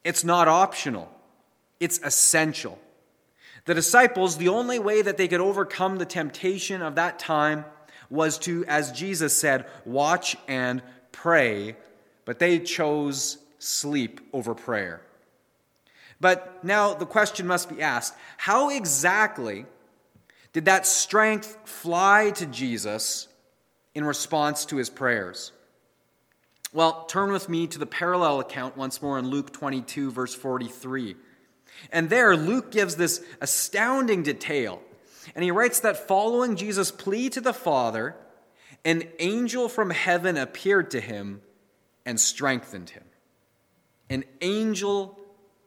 It's 0.04 0.24
not 0.24 0.48
optional, 0.48 1.10
it's 1.80 1.98
essential. 2.02 2.78
The 3.66 3.74
disciples, 3.74 4.38
the 4.38 4.48
only 4.48 4.78
way 4.78 5.02
that 5.02 5.18
they 5.18 5.28
could 5.28 5.42
overcome 5.42 5.98
the 5.98 6.06
temptation 6.06 6.80
of 6.80 6.94
that 6.94 7.18
time 7.18 7.66
was 8.08 8.38
to, 8.38 8.64
as 8.66 8.92
Jesus 8.92 9.36
said, 9.36 9.66
watch 9.84 10.36
and 10.46 10.82
pray, 11.12 11.76
but 12.24 12.38
they 12.38 12.60
chose 12.60 13.36
sleep 13.58 14.20
over 14.32 14.54
prayer. 14.54 15.02
But 16.20 16.64
now 16.64 16.94
the 16.94 17.06
question 17.06 17.46
must 17.46 17.68
be 17.68 17.82
asked 17.82 18.14
how 18.38 18.70
exactly 18.70 19.66
did 20.52 20.64
that 20.64 20.86
strength 20.86 21.56
fly 21.64 22.30
to 22.36 22.46
Jesus 22.46 23.28
in 23.94 24.04
response 24.04 24.64
to 24.66 24.76
his 24.76 24.90
prayers? 24.90 25.52
Well, 26.72 27.04
turn 27.04 27.32
with 27.32 27.48
me 27.48 27.66
to 27.68 27.78
the 27.78 27.86
parallel 27.86 28.40
account 28.40 28.76
once 28.76 29.00
more 29.00 29.18
in 29.18 29.28
Luke 29.28 29.52
22, 29.52 30.10
verse 30.10 30.34
43. 30.34 31.16
And 31.92 32.10
there, 32.10 32.36
Luke 32.36 32.70
gives 32.70 32.96
this 32.96 33.24
astounding 33.40 34.22
detail. 34.22 34.82
And 35.34 35.44
he 35.44 35.50
writes 35.50 35.80
that 35.80 36.08
following 36.08 36.56
Jesus' 36.56 36.90
plea 36.90 37.30
to 37.30 37.40
the 37.40 37.52
Father, 37.52 38.16
an 38.84 39.04
angel 39.18 39.68
from 39.68 39.90
heaven 39.90 40.36
appeared 40.36 40.90
to 40.92 41.00
him 41.00 41.42
and 42.04 42.18
strengthened 42.18 42.90
him. 42.90 43.04
An 44.10 44.24
angel 44.40 45.18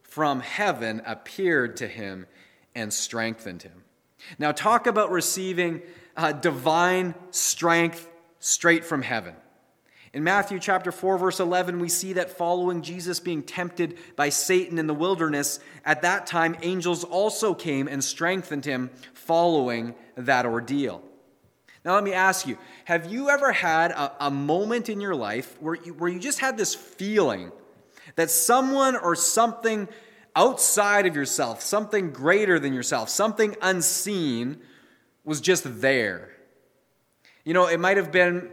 from 0.03 0.39
heaven 0.39 1.01
appeared 1.05 1.77
to 1.77 1.87
him 1.87 2.25
and 2.73 2.91
strengthened 2.93 3.63
him. 3.63 3.80
Now, 4.39 4.51
talk 4.51 4.87
about 4.87 5.11
receiving 5.11 5.81
uh, 6.15 6.31
divine 6.31 7.15
strength 7.31 8.07
straight 8.39 8.85
from 8.85 9.01
heaven. 9.01 9.35
In 10.13 10.25
Matthew 10.25 10.59
chapter 10.59 10.91
4 10.91 11.17
verse 11.17 11.39
11 11.39 11.79
we 11.79 11.87
see 11.87 12.13
that 12.13 12.31
following 12.31 12.81
Jesus 12.81 13.21
being 13.21 13.43
tempted 13.43 13.97
by 14.17 14.27
Satan 14.27 14.77
in 14.77 14.85
the 14.85 14.93
wilderness 14.93 15.61
at 15.85 16.01
that 16.01 16.27
time 16.27 16.57
angels 16.61 17.05
also 17.05 17.53
came 17.53 17.87
and 17.87 18.03
strengthened 18.03 18.65
him 18.65 18.89
following 19.13 19.95
that 20.17 20.45
ordeal. 20.45 21.01
Now 21.85 21.95
let 21.95 22.03
me 22.03 22.11
ask 22.11 22.45
you, 22.45 22.57
have 22.85 23.11
you 23.11 23.29
ever 23.29 23.53
had 23.53 23.91
a, 23.91 24.25
a 24.25 24.31
moment 24.31 24.89
in 24.89 24.99
your 24.99 25.15
life 25.15 25.55
where 25.61 25.75
you, 25.75 25.93
where 25.93 26.11
you 26.11 26.19
just 26.19 26.39
had 26.39 26.57
this 26.57 26.75
feeling 26.75 27.51
that 28.15 28.29
someone 28.29 28.97
or 28.97 29.15
something 29.15 29.87
outside 30.35 31.05
of 31.05 31.15
yourself, 31.15 31.61
something 31.61 32.11
greater 32.11 32.59
than 32.59 32.73
yourself, 32.73 33.09
something 33.09 33.55
unseen 33.61 34.61
was 35.23 35.41
just 35.41 35.81
there. 35.81 36.31
You 37.43 37.53
know, 37.53 37.67
it 37.67 37.79
might 37.79 37.97
have 37.97 38.11
been 38.11 38.49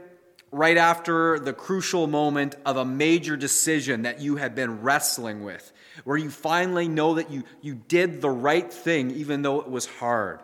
right 0.50 0.76
after 0.76 1.38
the 1.38 1.52
crucial 1.52 2.06
moment 2.06 2.54
of 2.64 2.76
a 2.76 2.84
major 2.84 3.36
decision 3.36 4.02
that 4.02 4.20
you 4.20 4.36
had 4.36 4.54
been 4.54 4.82
wrestling 4.82 5.44
with, 5.44 5.72
where 6.04 6.16
you 6.16 6.30
finally 6.30 6.88
know 6.88 7.14
that 7.14 7.30
you, 7.30 7.44
you 7.60 7.74
did 7.74 8.20
the 8.20 8.30
right 8.30 8.72
thing 8.72 9.10
even 9.10 9.42
though 9.42 9.60
it 9.60 9.68
was 9.68 9.86
hard. 9.86 10.40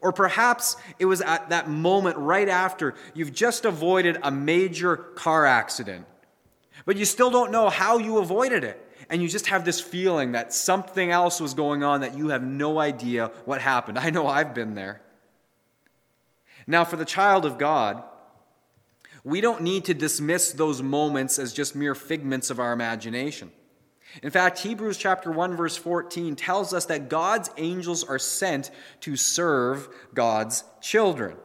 Or 0.00 0.12
perhaps 0.12 0.76
it 0.98 1.04
was 1.04 1.20
at 1.20 1.50
that 1.50 1.68
moment 1.68 2.16
right 2.16 2.48
after 2.48 2.94
you've 3.14 3.32
just 3.32 3.64
avoided 3.64 4.18
a 4.22 4.30
major 4.30 4.96
car 4.96 5.44
accident, 5.44 6.06
but 6.86 6.96
you 6.96 7.04
still 7.04 7.30
don't 7.30 7.52
know 7.52 7.68
how 7.68 7.98
you 7.98 8.18
avoided 8.18 8.64
it. 8.64 8.83
And 9.10 9.22
you 9.22 9.28
just 9.28 9.46
have 9.48 9.64
this 9.64 9.80
feeling 9.80 10.32
that 10.32 10.52
something 10.52 11.10
else 11.10 11.40
was 11.40 11.54
going 11.54 11.82
on 11.82 12.00
that 12.00 12.16
you 12.16 12.28
have 12.28 12.42
no 12.42 12.78
idea 12.78 13.30
what 13.44 13.60
happened. 13.60 13.98
I 13.98 14.10
know 14.10 14.26
I've 14.26 14.54
been 14.54 14.74
there. 14.74 15.00
Now, 16.66 16.84
for 16.84 16.96
the 16.96 17.04
child 17.04 17.44
of 17.44 17.58
God, 17.58 18.02
we 19.22 19.40
don't 19.40 19.62
need 19.62 19.86
to 19.86 19.94
dismiss 19.94 20.52
those 20.52 20.82
moments 20.82 21.38
as 21.38 21.52
just 21.52 21.74
mere 21.74 21.94
figments 21.94 22.50
of 22.50 22.60
our 22.60 22.72
imagination. 22.72 23.50
In 24.22 24.30
fact, 24.30 24.60
Hebrews 24.60 24.96
chapter 24.96 25.30
1 25.30 25.56
verse 25.56 25.76
14 25.76 26.36
tells 26.36 26.72
us 26.72 26.86
that 26.86 27.08
God's 27.08 27.50
angels 27.56 28.04
are 28.04 28.18
sent 28.18 28.70
to 29.00 29.16
serve 29.16 29.88
God's 30.14 30.62
children. 30.80 31.36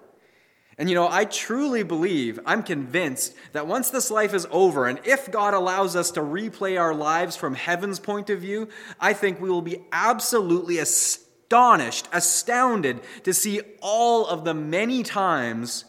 And 0.79 0.87
you 0.87 0.95
know, 0.95 1.09
I 1.09 1.25
truly 1.25 1.83
believe, 1.83 2.39
I'm 2.45 2.63
convinced 2.63 3.35
that 3.51 3.67
once 3.67 3.89
this 3.89 4.09
life 4.09 4.33
is 4.33 4.47
over, 4.49 4.87
and 4.87 4.97
if 5.03 5.29
God 5.29 5.53
allows 5.53 5.97
us 5.97 6.09
to 6.11 6.21
replay 6.21 6.79
our 6.79 6.95
lives 6.95 7.35
from 7.35 7.53
heaven's 7.53 7.99
point 7.99 8.29
of 8.29 8.39
view, 8.39 8.69
I 8.97 9.11
think 9.11 9.41
we 9.41 9.49
will 9.49 9.61
be 9.61 9.83
absolutely 9.91 10.77
astonished, 10.77 12.07
astounded 12.13 13.01
to 13.25 13.33
see 13.33 13.59
all 13.81 14.25
of 14.25 14.45
the 14.45 14.53
many 14.53 15.03
times 15.03 15.83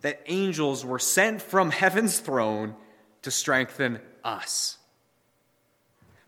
that 0.00 0.20
angels 0.26 0.84
were 0.84 0.98
sent 0.98 1.40
from 1.40 1.70
heaven's 1.70 2.18
throne 2.18 2.74
to 3.22 3.30
strengthen 3.30 4.00
us. 4.24 4.78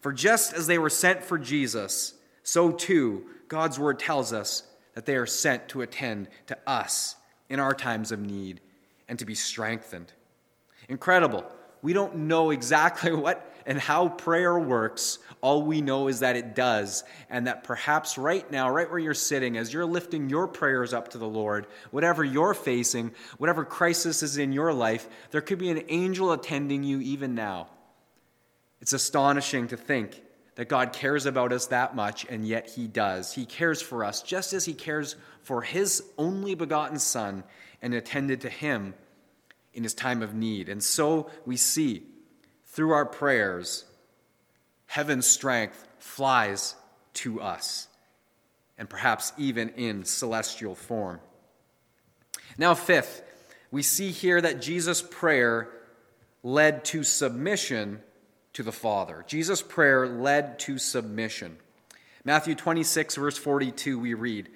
For 0.00 0.12
just 0.12 0.52
as 0.52 0.68
they 0.68 0.78
were 0.78 0.88
sent 0.88 1.24
for 1.24 1.36
Jesus, 1.36 2.14
so 2.44 2.70
too 2.70 3.24
God's 3.48 3.76
word 3.76 3.98
tells 3.98 4.32
us 4.32 4.62
that 4.94 5.04
they 5.04 5.16
are 5.16 5.26
sent 5.26 5.68
to 5.70 5.82
attend 5.82 6.28
to 6.46 6.56
us 6.64 7.16
in 7.52 7.60
our 7.60 7.74
times 7.74 8.12
of 8.12 8.18
need 8.18 8.62
and 9.08 9.18
to 9.18 9.26
be 9.26 9.34
strengthened. 9.34 10.10
Incredible. 10.88 11.44
We 11.82 11.92
don't 11.92 12.16
know 12.16 12.50
exactly 12.50 13.12
what 13.24 13.46
and 13.66 13.78
how 13.78 14.08
prayer 14.08 14.58
works. 14.58 15.18
All 15.42 15.62
we 15.62 15.82
know 15.82 16.08
is 16.08 16.20
that 16.20 16.34
it 16.34 16.56
does, 16.56 17.04
and 17.28 17.46
that 17.46 17.62
perhaps 17.62 18.16
right 18.16 18.50
now, 18.50 18.70
right 18.70 18.90
where 18.90 18.98
you're 18.98 19.14
sitting, 19.14 19.56
as 19.56 19.72
you're 19.72 19.86
lifting 19.86 20.30
your 20.30 20.48
prayers 20.48 20.94
up 20.94 21.08
to 21.08 21.18
the 21.18 21.28
Lord, 21.28 21.66
whatever 21.90 22.24
you're 22.24 22.54
facing, 22.54 23.12
whatever 23.36 23.64
crisis 23.66 24.22
is 24.22 24.38
in 24.38 24.52
your 24.52 24.72
life, 24.72 25.08
there 25.30 25.42
could 25.42 25.58
be 25.58 25.70
an 25.70 25.82
angel 25.88 26.32
attending 26.32 26.82
you 26.82 27.00
even 27.00 27.34
now. 27.34 27.68
It's 28.80 28.94
astonishing 28.94 29.68
to 29.68 29.76
think 29.76 30.22
that 30.54 30.68
God 30.68 30.92
cares 30.92 31.26
about 31.26 31.52
us 31.52 31.66
that 31.66 31.96
much, 31.96 32.26
and 32.28 32.46
yet 32.46 32.70
He 32.70 32.86
does. 32.86 33.32
He 33.32 33.46
cares 33.46 33.80
for 33.80 34.04
us 34.04 34.22
just 34.22 34.52
as 34.52 34.64
He 34.64 34.74
cares 34.74 35.16
for 35.42 35.62
His 35.62 36.02
only 36.18 36.54
begotten 36.54 36.98
Son 36.98 37.44
and 37.80 37.94
attended 37.94 38.42
to 38.42 38.50
Him 38.50 38.94
in 39.72 39.82
His 39.82 39.94
time 39.94 40.22
of 40.22 40.34
need. 40.34 40.68
And 40.68 40.82
so 40.82 41.30
we 41.46 41.56
see 41.56 42.02
through 42.66 42.92
our 42.92 43.06
prayers, 43.06 43.84
heaven's 44.86 45.26
strength 45.26 45.86
flies 45.98 46.74
to 47.14 47.40
us, 47.40 47.88
and 48.76 48.88
perhaps 48.88 49.32
even 49.38 49.70
in 49.70 50.04
celestial 50.04 50.74
form. 50.74 51.20
Now, 52.58 52.74
fifth, 52.74 53.22
we 53.70 53.82
see 53.82 54.10
here 54.10 54.40
that 54.40 54.60
Jesus' 54.60 55.00
prayer 55.02 55.70
led 56.42 56.84
to 56.86 57.04
submission 57.04 58.00
to 58.52 58.62
the 58.62 58.72
Father. 58.72 59.24
Jesus' 59.26 59.62
prayer 59.62 60.06
led 60.06 60.58
to 60.60 60.78
submission. 60.78 61.56
Matthew 62.24 62.54
26, 62.54 63.16
verse 63.16 63.38
42, 63.38 63.98
we 63.98 64.14
read 64.14 64.48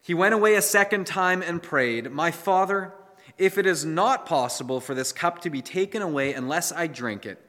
He 0.00 0.14
went 0.14 0.34
away 0.34 0.54
a 0.54 0.62
second 0.62 1.06
time 1.06 1.42
and 1.42 1.62
prayed, 1.62 2.10
My 2.10 2.30
Father, 2.30 2.92
if 3.36 3.58
it 3.58 3.66
is 3.66 3.84
not 3.84 4.26
possible 4.26 4.80
for 4.80 4.94
this 4.94 5.12
cup 5.12 5.42
to 5.42 5.50
be 5.50 5.62
taken 5.62 6.02
away 6.02 6.32
unless 6.32 6.72
I 6.72 6.86
drink 6.86 7.26
it, 7.26 7.40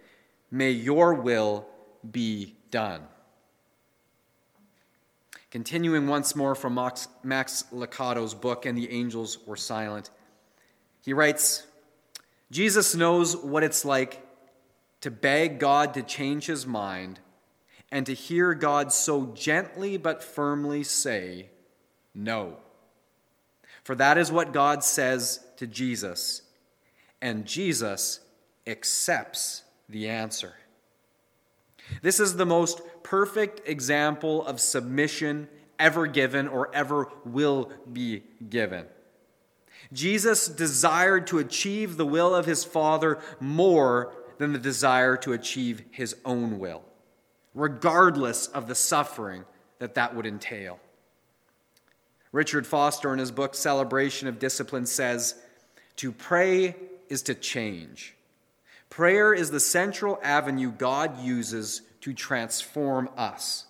may 0.52 0.72
your 0.72 1.14
will 1.14 1.68
be 2.10 2.56
done. 2.72 3.02
Continuing 5.52 6.08
once 6.08 6.36
more 6.36 6.54
from 6.54 6.76
Max, 6.76 7.08
Max 7.24 7.64
Lucado's 7.72 8.36
book, 8.36 8.66
And 8.66 8.78
the 8.78 8.92
Angels 8.92 9.40
Were 9.48 9.56
Silent, 9.56 10.12
he 11.02 11.14
writes 11.14 11.66
Jesus 12.52 12.96
knows 12.96 13.38
what 13.38 13.64
it's 13.64 13.86
like 13.86 14.26
to 15.02 15.12
beg 15.12 15.60
God 15.60 15.94
to 15.94 16.02
change 16.02 16.46
his 16.46 16.66
mind 16.66 17.20
and 17.92 18.06
to 18.06 18.14
hear 18.14 18.54
God 18.54 18.92
so 18.92 19.28
gently 19.28 19.98
but 19.98 20.24
firmly 20.24 20.84
say, 20.84 21.50
No. 22.14 22.58
For 23.84 23.96
that 23.96 24.18
is 24.18 24.32
what 24.32 24.54
God 24.54 24.84
says 24.84 25.40
to 25.58 25.66
Jesus, 25.66 26.44
and 27.22 27.46
Jesus 27.46 28.20
accepts 28.68 29.64
the 29.88 30.10
answer. 30.10 30.54
This 32.02 32.20
is 32.20 32.36
the 32.36 32.46
most 32.46 32.82
perfect 33.04 33.68
example 33.68 34.46
of 34.46 34.60
submission 34.60 35.48
ever 35.80 36.06
given 36.06 36.48
or 36.48 36.74
ever 36.76 37.08
will 37.26 37.72
be 37.92 38.24
given. 38.48 38.86
Jesus 39.92 40.48
desired 40.48 41.26
to 41.28 41.40
achieve 41.40 41.98
the 41.98 42.06
will 42.06 42.36
of 42.36 42.46
his 42.46 42.64
Father 42.64 43.20
more 43.40 44.14
than 44.40 44.54
the 44.54 44.60
desire 44.60 45.16
to 45.18 45.34
achieve 45.34 45.84
his 45.92 46.16
own 46.26 46.58
will, 46.58 46.82
regardless 47.54 48.48
of 48.48 48.68
the 48.68 48.74
suffering 48.74 49.46
that 49.78 49.94
that 49.94 50.16
would 50.16 50.26
entail. 50.26 50.80
Richard 52.32 52.66
Foster, 52.66 53.14
in 53.14 53.20
his 53.20 53.32
book 53.32 53.54
Celebration 53.54 54.28
of 54.28 54.40
Discipline, 54.40 54.86
says 54.86 55.36
To 55.98 56.12
pray 56.12 56.76
is 57.10 57.22
to 57.24 57.36
change. 57.36 58.16
Prayer 58.90 59.34
is 59.34 59.52
the 59.52 59.60
central 59.60 60.20
avenue 60.24 60.72
God 60.72 61.20
uses 61.22 61.82
to 62.02 62.14
transform 62.14 63.10
us. 63.18 63.66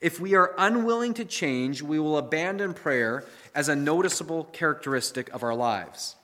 If 0.00 0.20
we 0.20 0.34
are 0.34 0.54
unwilling 0.56 1.14
to 1.14 1.24
change, 1.24 1.82
we 1.82 1.98
will 1.98 2.18
abandon 2.18 2.72
prayer 2.72 3.24
as 3.54 3.68
a 3.68 3.76
noticeable 3.76 4.44
characteristic 4.44 5.28
of 5.30 5.42
our 5.42 5.54
lives. 5.54 6.14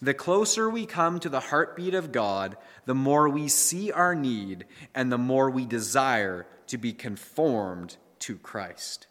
The 0.00 0.14
closer 0.14 0.70
we 0.70 0.86
come 0.86 1.18
to 1.20 1.28
the 1.28 1.40
heartbeat 1.40 1.94
of 1.94 2.12
God, 2.12 2.56
the 2.86 2.94
more 2.94 3.28
we 3.28 3.48
see 3.48 3.90
our 3.90 4.14
need 4.14 4.64
and 4.94 5.10
the 5.10 5.18
more 5.18 5.50
we 5.50 5.66
desire 5.66 6.46
to 6.68 6.78
be 6.78 6.92
conformed 6.92 7.96
to 8.20 8.36
Christ. 8.36 9.06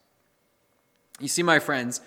You 1.20 1.28
see, 1.28 1.44
my 1.44 1.60
friends, 1.60 2.02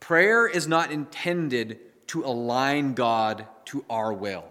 prayer 0.00 0.46
is 0.46 0.66
not 0.66 0.90
intended 0.90 1.78
to 2.08 2.24
align 2.24 2.94
God 2.94 3.46
to 3.66 3.84
our 3.88 4.12
will. 4.12 4.44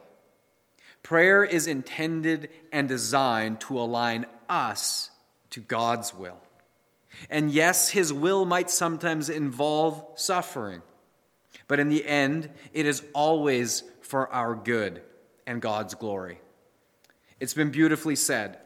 Prayer 1.04 1.44
is 1.44 1.68
intended 1.68 2.50
and 2.72 2.88
designed 2.88 3.60
to 3.62 3.80
align 3.80 4.26
us 4.48 5.12
to 5.50 5.60
God's 5.60 6.14
will. 6.14 6.38
And 7.30 7.52
yes, 7.52 7.90
His 7.90 8.14
will 8.14 8.46
might 8.46 8.70
sometimes 8.70 9.30
involve 9.30 10.06
suffering. 10.16 10.82
But 11.70 11.80
in 11.80 11.88
the 11.88 12.06
end, 12.06 12.50
it 12.74 12.86
is 12.86 13.04
always 13.14 13.84
for 14.02 14.28
our 14.34 14.56
good 14.56 15.02
and 15.48 15.62
God's 15.62 15.94
glory. 15.94 16.42
It's 17.40 17.54
been 17.54 17.70
beautifully 17.70 18.18
said 18.18 18.58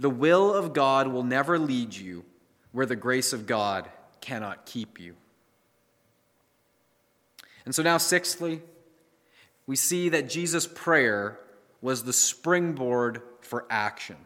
the 0.00 0.10
will 0.10 0.52
of 0.52 0.72
God 0.72 1.06
will 1.06 1.22
never 1.22 1.58
lead 1.58 1.94
you 1.94 2.24
where 2.72 2.86
the 2.86 2.96
grace 2.96 3.32
of 3.32 3.46
God 3.46 3.88
cannot 4.20 4.66
keep 4.66 4.98
you. 4.98 5.14
And 7.66 7.74
so 7.74 7.82
now, 7.82 7.98
sixthly, 7.98 8.62
we 9.66 9.76
see 9.76 10.08
that 10.08 10.28
Jesus' 10.28 10.66
prayer 10.66 11.38
was 11.82 12.02
the 12.02 12.12
springboard 12.14 13.20
for 13.40 13.66
action. 13.68 14.16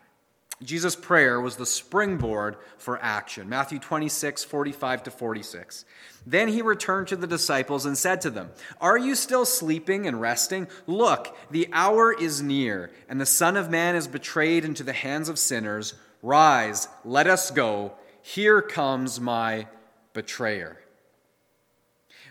Jesus' 0.62 0.96
prayer 0.96 1.38
was 1.38 1.56
the 1.56 1.66
springboard 1.66 2.56
for 2.78 2.98
action. 3.02 3.48
Matthew 3.48 3.78
26, 3.78 4.42
45 4.44 5.02
to 5.02 5.10
46. 5.10 5.84
Then 6.24 6.48
he 6.48 6.62
returned 6.62 7.08
to 7.08 7.16
the 7.16 7.26
disciples 7.26 7.84
and 7.84 7.96
said 7.96 8.22
to 8.22 8.30
them, 8.30 8.50
Are 8.80 8.96
you 8.96 9.14
still 9.14 9.44
sleeping 9.44 10.06
and 10.06 10.18
resting? 10.18 10.66
Look, 10.86 11.36
the 11.50 11.68
hour 11.72 12.10
is 12.12 12.40
near, 12.40 12.90
and 13.06 13.20
the 13.20 13.26
Son 13.26 13.56
of 13.58 13.70
Man 13.70 13.96
is 13.96 14.08
betrayed 14.08 14.64
into 14.64 14.82
the 14.82 14.94
hands 14.94 15.28
of 15.28 15.38
sinners. 15.38 15.92
Rise, 16.22 16.88
let 17.04 17.26
us 17.26 17.50
go. 17.50 17.92
Here 18.22 18.62
comes 18.62 19.20
my 19.20 19.68
betrayer. 20.14 20.80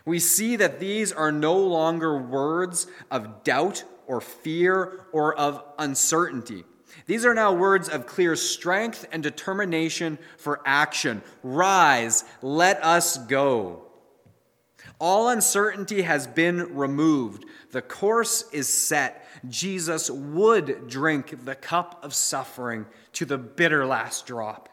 We 0.03 0.19
see 0.19 0.55
that 0.55 0.79
these 0.79 1.11
are 1.11 1.31
no 1.31 1.57
longer 1.57 2.17
words 2.17 2.87
of 3.11 3.43
doubt 3.43 3.83
or 4.07 4.19
fear 4.19 5.05
or 5.11 5.35
of 5.35 5.63
uncertainty. 5.77 6.63
These 7.05 7.25
are 7.25 7.33
now 7.33 7.53
words 7.53 7.87
of 7.87 8.07
clear 8.07 8.35
strength 8.35 9.05
and 9.11 9.21
determination 9.21 10.17
for 10.37 10.61
action. 10.65 11.21
Rise, 11.43 12.23
let 12.41 12.83
us 12.83 13.17
go. 13.17 13.83
All 14.99 15.29
uncertainty 15.29 16.01
has 16.03 16.25
been 16.25 16.75
removed. 16.75 17.45
The 17.71 17.81
course 17.81 18.45
is 18.51 18.67
set. 18.67 19.27
Jesus 19.49 20.09
would 20.09 20.87
drink 20.87 21.45
the 21.45 21.55
cup 21.55 22.03
of 22.03 22.13
suffering 22.13 22.85
to 23.13 23.25
the 23.25 23.37
bitter 23.37 23.85
last 23.85 24.25
drop. 24.25 24.69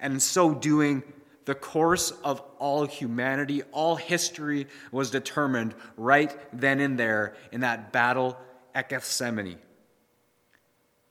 And 0.00 0.14
in 0.14 0.20
so 0.20 0.54
doing, 0.54 1.02
the 1.44 1.54
course 1.54 2.10
of 2.24 2.42
all 2.58 2.86
humanity, 2.86 3.62
all 3.70 3.96
history 3.96 4.66
was 4.90 5.10
determined 5.10 5.74
right 5.96 6.36
then 6.52 6.80
and 6.80 6.98
there 6.98 7.36
in 7.52 7.60
that 7.60 7.92
battle 7.92 8.36
at 8.74 8.88
Gethsemane. 8.88 9.58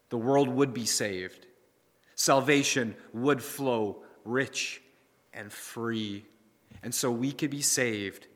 The 0.09 0.17
world 0.17 0.49
would 0.49 0.73
be 0.73 0.85
saved, 0.85 1.45
salvation 2.15 2.95
would 3.13 3.41
flow 3.41 4.03
rich 4.23 4.81
and 5.33 5.51
free. 5.51 6.25
And 6.83 6.93
so 6.93 7.11
we 7.11 7.31
could 7.31 7.49
be 7.49 7.61
saved 7.61 8.27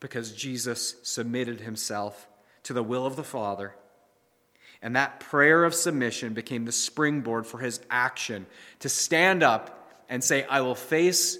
because 0.00 0.32
Jesus 0.32 0.96
submitted 1.02 1.60
himself 1.60 2.28
to 2.64 2.72
the 2.72 2.82
will 2.82 3.06
of 3.06 3.16
the 3.16 3.24
Father. 3.24 3.74
And 4.80 4.94
that 4.94 5.20
prayer 5.20 5.64
of 5.64 5.74
submission 5.74 6.34
became 6.34 6.64
the 6.64 6.72
springboard 6.72 7.46
for 7.46 7.58
his 7.58 7.80
action 7.90 8.46
to 8.80 8.88
stand 8.88 9.42
up 9.42 9.92
and 10.08 10.22
say, 10.22 10.44
I 10.44 10.60
will 10.60 10.74
face 10.74 11.38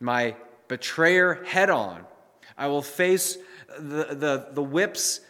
my 0.00 0.34
betrayer 0.68 1.44
head 1.44 1.70
on. 1.70 2.04
I 2.58 2.66
will 2.66 2.82
face 2.82 3.38
the, 3.78 4.08
the, 4.10 4.48
the 4.52 4.62
whips 4.62 5.20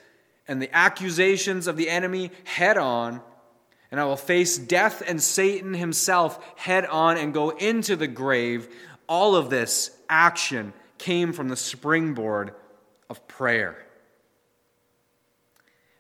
and 0.49 0.61
the 0.61 0.75
accusations 0.75 1.67
of 1.67 1.77
the 1.77 1.91
enemy 1.91 2.31
head 2.45 2.79
on. 2.79 3.21
And 3.93 4.01
I 4.01 4.05
will 4.07 4.17
face 4.17 4.57
death 4.57 5.03
and 5.07 5.23
Satan 5.23 5.75
himself 5.75 6.43
head 6.57 6.87
on 6.87 7.19
and 7.19 7.35
go 7.35 7.51
into 7.51 7.95
the 7.95 8.09
grave. 8.09 8.75
All 9.07 9.37
of 9.37 9.51
this 9.51 9.91
action 10.09 10.73
came 10.97 11.35
from 11.35 11.49
the 11.49 11.57
springboard 11.57 12.55
of 13.11 13.29
prayer. 13.29 13.77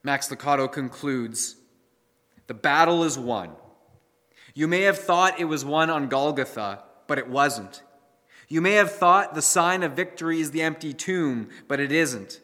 Max 0.02 0.28
Lucado 0.28 0.72
concludes 0.72 1.56
The 2.46 2.54
battle 2.54 3.04
is 3.04 3.18
won. 3.18 3.50
You 4.54 4.68
may 4.68 4.82
have 4.82 4.98
thought 4.98 5.38
it 5.38 5.44
was 5.44 5.64
won 5.64 5.90
on 5.90 6.08
Golgotha, 6.08 6.82
but 7.06 7.18
it 7.18 7.28
wasn't. 7.28 7.82
You 8.48 8.62
may 8.62 8.72
have 8.72 8.92
thought 8.92 9.34
the 9.34 9.42
sign 9.42 9.82
of 9.82 9.92
victory 9.92 10.40
is 10.40 10.50
the 10.50 10.62
empty 10.62 10.94
tomb, 10.94 11.50
but 11.68 11.78
it 11.78 11.92
isn't. 11.92 12.40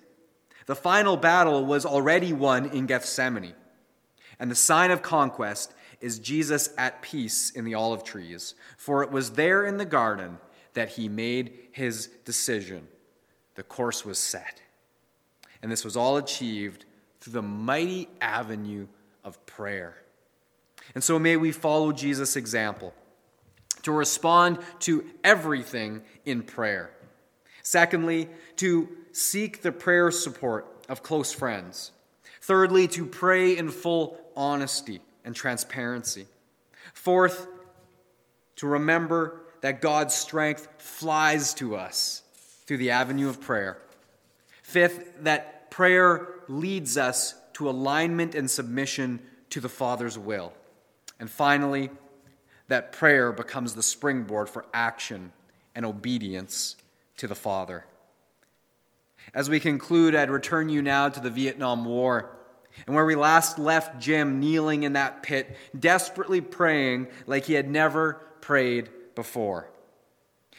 The 0.66 0.76
final 0.76 1.16
battle 1.16 1.64
was 1.64 1.86
already 1.86 2.34
won 2.34 2.66
in 2.66 2.84
Gethsemane. 2.86 3.54
And 4.38 4.50
the 4.50 4.56
sign 4.56 4.90
of 4.90 5.02
conquest 5.02 5.74
is 6.00 6.18
Jesus 6.18 6.70
at 6.78 7.02
peace 7.02 7.50
in 7.50 7.64
the 7.64 7.74
olive 7.74 8.04
trees, 8.04 8.54
for 8.76 9.02
it 9.02 9.10
was 9.10 9.32
there 9.32 9.66
in 9.66 9.78
the 9.78 9.84
garden 9.84 10.38
that 10.74 10.90
he 10.90 11.08
made 11.08 11.58
his 11.72 12.06
decision. 12.24 12.86
The 13.56 13.62
course 13.64 14.04
was 14.04 14.18
set. 14.18 14.62
And 15.62 15.72
this 15.72 15.84
was 15.84 15.96
all 15.96 16.16
achieved 16.16 16.84
through 17.20 17.32
the 17.32 17.42
mighty 17.42 18.08
avenue 18.20 18.86
of 19.24 19.44
prayer. 19.46 19.96
And 20.94 21.02
so 21.02 21.18
may 21.18 21.36
we 21.36 21.52
follow 21.52 21.92
Jesus' 21.92 22.36
example 22.36 22.94
to 23.82 23.92
respond 23.92 24.58
to 24.80 25.04
everything 25.24 26.02
in 26.24 26.42
prayer. 26.42 26.90
Secondly, 27.62 28.28
to 28.56 28.88
seek 29.12 29.62
the 29.62 29.72
prayer 29.72 30.10
support 30.10 30.86
of 30.88 31.02
close 31.02 31.32
friends. 31.32 31.92
Thirdly, 32.40 32.88
to 32.88 33.04
pray 33.04 33.56
in 33.56 33.70
full 33.70 34.18
honesty 34.38 35.02
and 35.24 35.34
transparency. 35.34 36.26
Fourth, 36.94 37.48
to 38.56 38.66
remember 38.66 39.42
that 39.60 39.82
God's 39.82 40.14
strength 40.14 40.68
flies 40.78 41.52
to 41.54 41.76
us 41.76 42.22
through 42.64 42.78
the 42.78 42.92
avenue 42.92 43.28
of 43.28 43.40
prayer. 43.40 43.78
Fifth, 44.62 45.24
that 45.24 45.70
prayer 45.70 46.28
leads 46.48 46.96
us 46.96 47.34
to 47.54 47.68
alignment 47.68 48.34
and 48.34 48.50
submission 48.50 49.20
to 49.50 49.60
the 49.60 49.68
Father's 49.68 50.18
will. 50.18 50.52
And 51.18 51.28
finally, 51.28 51.90
that 52.68 52.92
prayer 52.92 53.32
becomes 53.32 53.74
the 53.74 53.82
springboard 53.82 54.48
for 54.48 54.64
action 54.72 55.32
and 55.74 55.84
obedience 55.84 56.76
to 57.16 57.26
the 57.26 57.34
Father. 57.34 57.84
As 59.34 59.50
we 59.50 59.58
conclude, 59.58 60.14
I'd 60.14 60.30
return 60.30 60.68
you 60.68 60.80
now 60.80 61.08
to 61.08 61.20
the 61.20 61.30
Vietnam 61.30 61.84
War 61.84 62.37
and 62.86 62.94
where 62.94 63.04
we 63.04 63.14
last 63.14 63.58
left 63.58 63.98
Jim 64.00 64.40
kneeling 64.40 64.82
in 64.82 64.94
that 64.94 65.22
pit, 65.22 65.56
desperately 65.78 66.40
praying 66.40 67.08
like 67.26 67.44
he 67.44 67.54
had 67.54 67.68
never 67.68 68.14
prayed 68.40 68.88
before. 69.14 69.68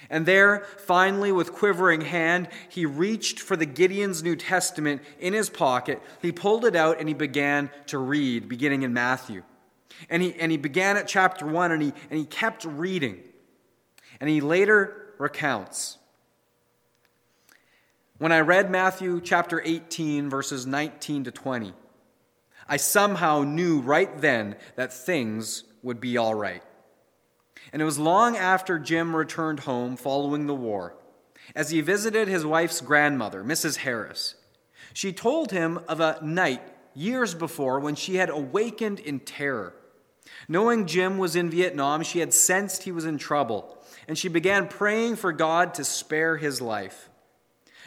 And 0.09 0.26
there, 0.26 0.65
finally, 0.78 1.32
with 1.32 1.51
quivering 1.51 2.01
hand, 2.01 2.47
he 2.70 2.86
reached 2.86 3.39
for 3.39 3.55
the 3.55 3.65
Gideon's 3.65 4.24
New 4.24 4.36
Testament 4.36 5.01
in 5.20 5.34
his 5.34 5.49
pocket. 5.49 6.01
He 6.22 6.32
pulled 6.32 6.65
it 6.65 6.76
out 6.76 6.99
and 6.99 7.07
he 7.07 7.13
began 7.13 7.70
to 7.88 7.97
read, 7.97 8.47
beginning 8.47 8.84
in 8.84 8.93
Matthew. 8.93 9.43
And 10.09 10.24
he, 10.24 10.34
and 10.39 10.51
he 10.51 10.57
began 10.57 10.95
at 10.97 11.07
chapter 11.07 11.45
1 11.45 11.72
and 11.72 11.82
he, 11.82 11.93
and 12.09 12.20
he 12.20 12.26
kept 12.26 12.63
reading. 12.63 13.20
And 14.22 14.30
he 14.30 14.41
later 14.41 15.13
recounts 15.17 15.97
When 18.17 18.32
I 18.32 18.39
read 18.39 18.72
Matthew 18.72 19.22
chapter 19.22 19.61
18, 19.63 20.30
verses 20.30 20.65
19 20.65 21.26
to 21.26 21.32
20, 21.32 21.74
I 22.70 22.78
somehow 22.78 23.41
knew 23.41 23.82
right 23.82 24.15
then 24.22 24.55
that 24.76 24.93
things 24.93 25.63
would 25.82 25.99
be 25.99 26.17
all 26.17 26.36
right. 26.36 26.63
And 27.74 27.82
it 27.82 27.86
was 27.86 27.99
long 27.99 28.38
after 28.38 28.80
Jim 28.80 29.15
returned 29.15 29.61
home 29.61 29.97
following 29.97 30.47
the 30.47 30.55
war, 30.55 30.95
as 31.55 31.72
he 31.72 31.82
visited 31.82 32.28
his 32.28 32.45
wife's 32.45 32.80
grandmother, 32.80 33.43
Mrs. 33.43 33.78
Harris. 33.78 34.36
She 34.93 35.11
told 35.11 35.51
him 35.51 35.80
of 35.88 35.99
a 35.99 36.20
night 36.22 36.61
years 36.93 37.34
before 37.34 37.80
when 37.80 37.95
she 37.95 38.15
had 38.15 38.30
awakened 38.30 38.99
in 38.99 39.20
terror. 39.20 39.74
Knowing 40.47 40.86
Jim 40.86 41.17
was 41.17 41.36
in 41.36 41.49
Vietnam, 41.49 42.03
she 42.03 42.20
had 42.20 42.34
sensed 42.34 42.84
he 42.84 42.91
was 42.91 43.05
in 43.05 43.17
trouble, 43.17 43.78
and 44.07 44.17
she 44.17 44.28
began 44.28 44.67
praying 44.67 45.15
for 45.15 45.32
God 45.32 45.74
to 45.76 45.84
spare 45.84 46.38
his 46.38 46.61
life. 46.61 47.09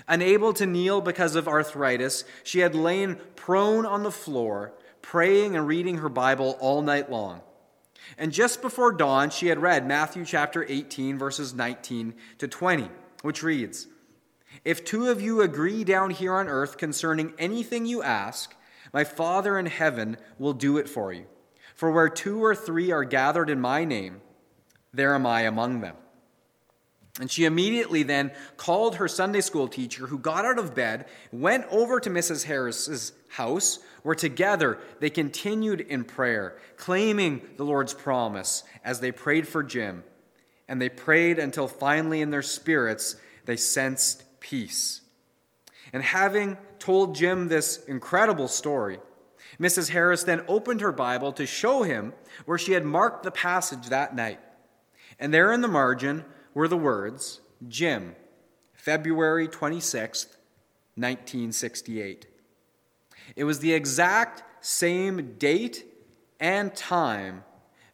Unable 0.09 0.53
to 0.55 0.67
kneel 0.67 1.01
because 1.01 1.37
of 1.37 1.49
arthritis, 1.49 2.25
she 2.45 2.61
had 2.61 2.75
lain 2.75 3.17
prone 3.37 3.87
on 3.87 4.03
the 4.03 4.11
floor, 4.11 4.73
praying 5.01 5.57
and 5.57 5.67
reading 5.67 5.99
her 5.99 6.09
Bible 6.09 6.57
all 6.61 6.83
night 6.83 7.11
long. 7.11 7.41
And 8.19 8.33
just 8.33 8.63
before 8.63 8.93
dawn, 8.93 9.31
she 9.31 9.47
had 9.47 9.63
read 9.63 9.87
Matthew 9.87 10.25
chapter 10.25 10.67
18, 10.69 11.19
verses 11.19 11.55
19 11.55 12.15
to 12.39 12.49
20, 12.49 12.91
which 13.23 13.43
reads 13.43 13.87
If 14.65 14.85
two 14.85 15.09
of 15.09 15.21
you 15.21 15.41
agree 15.41 15.85
down 15.85 16.11
here 16.11 16.35
on 16.35 16.49
earth 16.49 16.77
concerning 16.77 17.33
anything 17.39 17.87
you 17.87 18.03
ask, 18.03 18.55
my 18.93 19.05
Father 19.05 19.59
in 19.59 19.67
heaven 19.67 20.17
will 20.39 20.53
do 20.53 20.77
it 20.77 20.89
for 20.89 21.13
you. 21.13 21.27
For 21.75 21.91
where 21.91 22.09
two 22.09 22.45
or 22.45 22.55
three 22.55 22.91
are 22.91 23.05
gathered 23.05 23.49
in 23.49 23.61
my 23.61 23.85
name, 23.85 24.21
there 24.93 25.15
am 25.15 25.27
I 25.27 25.43
among 25.43 25.81
them. 25.81 25.97
And 27.21 27.31
she 27.31 27.45
immediately 27.45 28.03
then 28.03 28.33
called 28.57 28.97
her 28.97 29.07
Sunday 29.07 29.43
school 29.43 29.69
teacher, 29.69 30.07
who 30.07 30.19
got 30.19 30.47
out 30.47 30.59
of 30.59 30.75
bed, 30.75 31.07
went 31.31 31.67
over 31.71 32.01
to 32.01 32.09
Mrs. 32.09 32.45
Harris's 32.45 33.13
house, 33.29 33.81
where 34.03 34.15
together 34.15 34.79
they 35.01 35.11
continued 35.11 35.83
in 35.83 36.05
prayer, 36.05 36.57
claiming 36.77 37.43
the 37.59 37.65
Lord's 37.65 37.93
promise 37.93 38.65
as 38.83 39.01
they 39.01 39.13
prayed 39.13 39.47
for 39.47 39.63
Jim. 39.63 40.05
And 40.69 40.81
they 40.81 40.89
prayed 40.89 41.39
until 41.39 41.69
finally, 41.69 42.23
in 42.23 42.31
their 42.31 42.43
spirits, 42.43 43.17
they 43.45 43.57
sensed 43.57 44.25
peace. 44.41 45.03
And 45.93 46.03
having 46.03 46.57
told 46.79 47.15
Jim 47.15 47.49
this 47.49 47.85
incredible 47.85 48.49
story, 48.49 48.99
Mrs. 49.61 49.91
Harris 49.91 50.23
then 50.23 50.45
opened 50.49 50.81
her 50.81 50.93
Bible 50.93 51.33
to 51.35 51.45
show 51.45 51.83
him 51.83 52.15
where 52.47 52.57
she 52.57 52.73
had 52.73 52.87
marked 52.87 53.23
the 53.23 53.31
passage 53.31 53.89
that 53.89 54.17
night. 54.17 54.41
And 55.19 55.33
there 55.33 55.53
in 55.53 55.61
the 55.61 55.69
margin, 55.69 56.25
were 56.55 56.69
the 56.69 56.77
words 56.77 57.41
Jim, 57.69 58.15
February 58.75 59.49
26th, 59.49 60.37
1968. 60.97 62.27
It 63.37 63.45
was 63.45 63.61
the 63.61 63.73
exact 63.73 64.43
same 64.65 65.35
date 65.39 65.87
and 66.41 66.75
time 66.75 67.45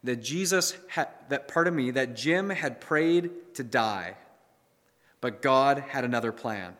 that 0.03 0.17
Jesus 0.17 0.75
had, 0.87 1.09
that 1.29 1.47
part 1.47 1.67
of 1.67 1.73
me, 1.73 1.91
that 1.91 2.15
Jim 2.15 2.49
had 2.49 2.81
prayed 2.81 3.31
to 3.55 3.63
die. 3.63 4.15
But 5.21 5.41
God 5.41 5.83
had 5.89 6.03
another 6.03 6.31
plan. 6.31 6.75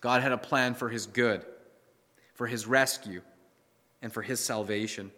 God 0.00 0.22
had 0.22 0.32
a 0.32 0.38
plan 0.38 0.74
for 0.74 0.90
his 0.90 1.06
good, 1.06 1.44
for 2.34 2.46
his 2.46 2.66
rescue, 2.66 3.22
and 4.02 4.12
for 4.12 4.20
his 4.20 4.38
salvation. 4.38 5.10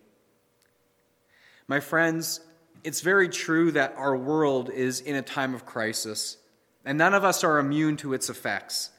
My 1.66 1.80
friends, 1.80 2.40
it's 2.86 3.00
very 3.00 3.28
true 3.28 3.72
that 3.72 3.94
our 3.96 4.16
world 4.16 4.70
is 4.70 5.00
in 5.00 5.16
a 5.16 5.22
time 5.22 5.54
of 5.54 5.66
crisis, 5.66 6.36
and 6.84 6.96
none 6.96 7.14
of 7.14 7.24
us 7.24 7.42
are 7.42 7.58
immune 7.58 7.96
to 7.96 8.14
its 8.14 8.30
effects. 8.30 8.90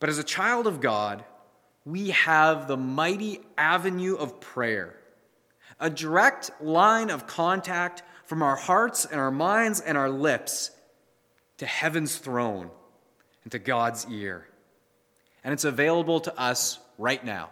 But 0.00 0.08
as 0.08 0.18
a 0.18 0.24
child 0.24 0.66
of 0.66 0.80
God, 0.80 1.24
we 1.84 2.10
have 2.10 2.66
the 2.66 2.76
mighty 2.76 3.42
avenue 3.56 4.16
of 4.16 4.40
prayer, 4.40 4.96
a 5.78 5.88
direct 5.88 6.50
line 6.60 7.10
of 7.10 7.28
contact 7.28 8.02
from 8.24 8.42
our 8.42 8.56
hearts 8.56 9.04
and 9.04 9.20
our 9.20 9.30
minds 9.30 9.80
and 9.80 9.96
our 9.96 10.10
lips 10.10 10.72
to 11.58 11.64
heaven's 11.64 12.16
throne, 12.16 12.70
into 13.44 13.60
God's 13.60 14.04
ear. 14.10 14.48
And 15.44 15.52
it's 15.52 15.64
available 15.64 16.18
to 16.18 16.36
us 16.36 16.80
right 16.98 17.24
now. 17.24 17.50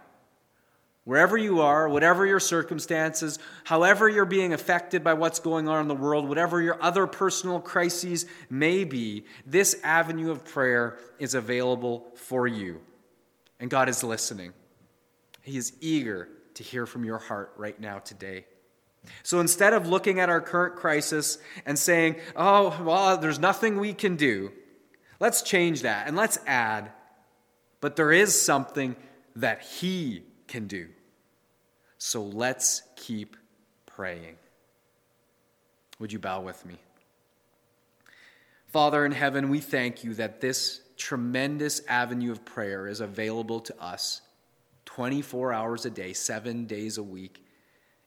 Wherever 1.05 1.37
you 1.37 1.61
are, 1.61 1.87
whatever 1.87 2.25
your 2.25 2.39
circumstances, 2.39 3.37
however 3.63 4.09
you're 4.09 4.25
being 4.25 4.53
affected 4.53 5.03
by 5.03 5.13
what's 5.13 5.39
going 5.39 5.67
on 5.67 5.81
in 5.81 5.87
the 5.87 5.93
world, 5.93 6.27
whatever 6.27 6.59
your 6.59 6.81
other 6.81 7.05
personal 7.05 7.59
crises 7.59 8.25
may 8.49 8.83
be, 8.83 9.25
this 9.45 9.79
avenue 9.83 10.31
of 10.31 10.43
prayer 10.43 10.97
is 11.19 11.35
available 11.35 12.07
for 12.15 12.47
you. 12.47 12.81
And 13.59 13.69
God 13.69 13.87
is 13.87 14.03
listening. 14.03 14.53
He 15.43 15.57
is 15.57 15.73
eager 15.79 16.27
to 16.55 16.63
hear 16.63 16.87
from 16.87 17.05
your 17.05 17.19
heart 17.19 17.53
right 17.55 17.79
now 17.79 17.99
today. 17.99 18.45
So 19.21 19.39
instead 19.39 19.73
of 19.73 19.87
looking 19.87 20.19
at 20.19 20.29
our 20.29 20.41
current 20.41 20.75
crisis 20.75 21.37
and 21.67 21.77
saying, 21.77 22.15
oh, 22.35 22.81
well, 22.83 23.19
there's 23.19 23.37
nothing 23.37 23.79
we 23.79 23.93
can 23.93 24.15
do, 24.15 24.51
let's 25.19 25.43
change 25.43 25.83
that 25.83 26.07
and 26.07 26.17
let's 26.17 26.39
add, 26.47 26.91
but 27.79 27.95
there 27.95 28.11
is 28.11 28.41
something 28.41 28.95
that 29.35 29.61
He 29.61 30.23
can 30.47 30.65
do. 30.65 30.87
So 32.05 32.21
let's 32.21 32.83
keep 32.95 33.35
praying. 33.87 34.35
Would 35.97 36.13
you 36.13 36.19
bow 36.19 36.41
with 36.41 36.63
me? 36.63 36.75
Father 38.67 39.07
in 39.07 39.11
heaven, 39.11 39.49
we 39.49 39.59
thank 39.59 40.03
you 40.03 40.13
that 40.13 40.39
this 40.39 40.81
tremendous 40.97 41.81
avenue 41.87 42.31
of 42.31 42.45
prayer 42.45 42.87
is 42.87 43.01
available 43.01 43.59
to 43.61 43.83
us 43.83 44.21
24 44.85 45.51
hours 45.51 45.87
a 45.87 45.89
day, 45.89 46.13
seven 46.13 46.67
days 46.67 46.99
a 46.99 47.03
week, 47.03 47.43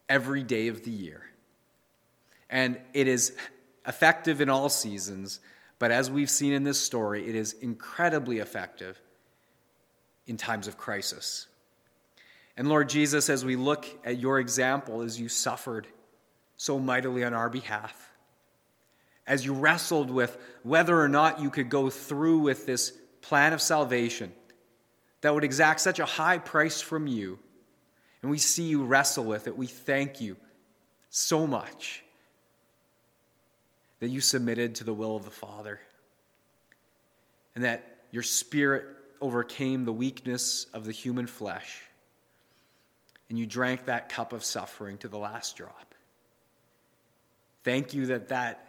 every 0.08 0.44
day 0.44 0.68
of 0.68 0.84
the 0.84 0.92
year. 0.92 1.24
And 2.48 2.78
it 2.94 3.08
is 3.08 3.36
effective 3.84 4.40
in 4.40 4.48
all 4.48 4.68
seasons, 4.68 5.40
but 5.80 5.90
as 5.90 6.08
we've 6.08 6.30
seen 6.30 6.52
in 6.52 6.62
this 6.62 6.80
story, 6.80 7.28
it 7.28 7.34
is 7.34 7.54
incredibly 7.54 8.38
effective 8.38 9.00
in 10.28 10.36
times 10.36 10.68
of 10.68 10.78
crisis. 10.78 11.47
And 12.58 12.68
Lord 12.68 12.88
Jesus, 12.88 13.30
as 13.30 13.44
we 13.44 13.54
look 13.54 13.86
at 14.04 14.18
your 14.18 14.40
example, 14.40 15.02
as 15.02 15.18
you 15.18 15.28
suffered 15.28 15.86
so 16.56 16.80
mightily 16.80 17.22
on 17.22 17.32
our 17.32 17.48
behalf, 17.48 18.10
as 19.28 19.46
you 19.46 19.54
wrestled 19.54 20.10
with 20.10 20.36
whether 20.64 21.00
or 21.00 21.08
not 21.08 21.40
you 21.40 21.50
could 21.50 21.68
go 21.68 21.88
through 21.88 22.40
with 22.40 22.66
this 22.66 22.92
plan 23.22 23.52
of 23.52 23.62
salvation 23.62 24.32
that 25.20 25.32
would 25.32 25.44
exact 25.44 25.80
such 25.80 26.00
a 26.00 26.04
high 26.04 26.38
price 26.38 26.80
from 26.80 27.06
you, 27.06 27.38
and 28.22 28.30
we 28.30 28.38
see 28.38 28.64
you 28.64 28.82
wrestle 28.84 29.24
with 29.24 29.46
it, 29.46 29.56
we 29.56 29.68
thank 29.68 30.20
you 30.20 30.36
so 31.10 31.46
much 31.46 32.02
that 34.00 34.08
you 34.08 34.20
submitted 34.20 34.74
to 34.74 34.84
the 34.84 34.94
will 34.94 35.14
of 35.14 35.24
the 35.24 35.30
Father 35.30 35.78
and 37.54 37.62
that 37.62 37.98
your 38.10 38.24
spirit 38.24 38.84
overcame 39.20 39.84
the 39.84 39.92
weakness 39.92 40.66
of 40.74 40.84
the 40.84 40.92
human 40.92 41.28
flesh 41.28 41.82
and 43.28 43.38
you 43.38 43.46
drank 43.46 43.86
that 43.86 44.08
cup 44.08 44.32
of 44.32 44.44
suffering 44.44 44.98
to 44.98 45.08
the 45.08 45.18
last 45.18 45.56
drop. 45.56 45.94
Thank 47.64 47.92
you 47.94 48.06
that 48.06 48.28
that 48.28 48.66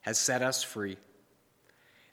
has 0.00 0.18
set 0.18 0.42
us 0.42 0.62
free 0.62 0.96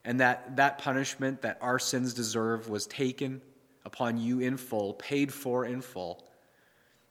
and 0.03 0.20
that 0.20 0.55
that 0.58 0.78
punishment 0.78 1.41
that 1.41 1.58
our 1.62 1.80
sins 1.80 2.14
deserve 2.14 2.70
was 2.70 2.86
taken 2.88 3.41
upon 3.86 4.18
you 4.18 4.39
in 4.39 4.58
full, 4.58 4.93
paid 4.93 5.34
for 5.34 5.66
in 5.66 5.82
full, 5.82 6.26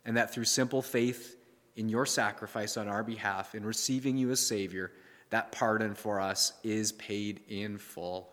and 0.04 0.16
that 0.16 0.32
through 0.32 0.44
simple 0.44 0.82
faith 0.82 1.36
in 1.76 1.88
your 1.88 2.06
sacrifice 2.06 2.76
on 2.76 2.88
our 2.88 3.02
behalf, 3.02 3.54
in 3.54 3.64
receiving 3.64 4.16
you 4.16 4.30
as 4.30 4.40
Savior, 4.40 4.92
that 5.30 5.52
pardon 5.52 5.94
for 5.94 6.20
us 6.20 6.52
is 6.62 6.92
paid 6.92 7.40
in 7.48 7.78
full. 7.78 8.30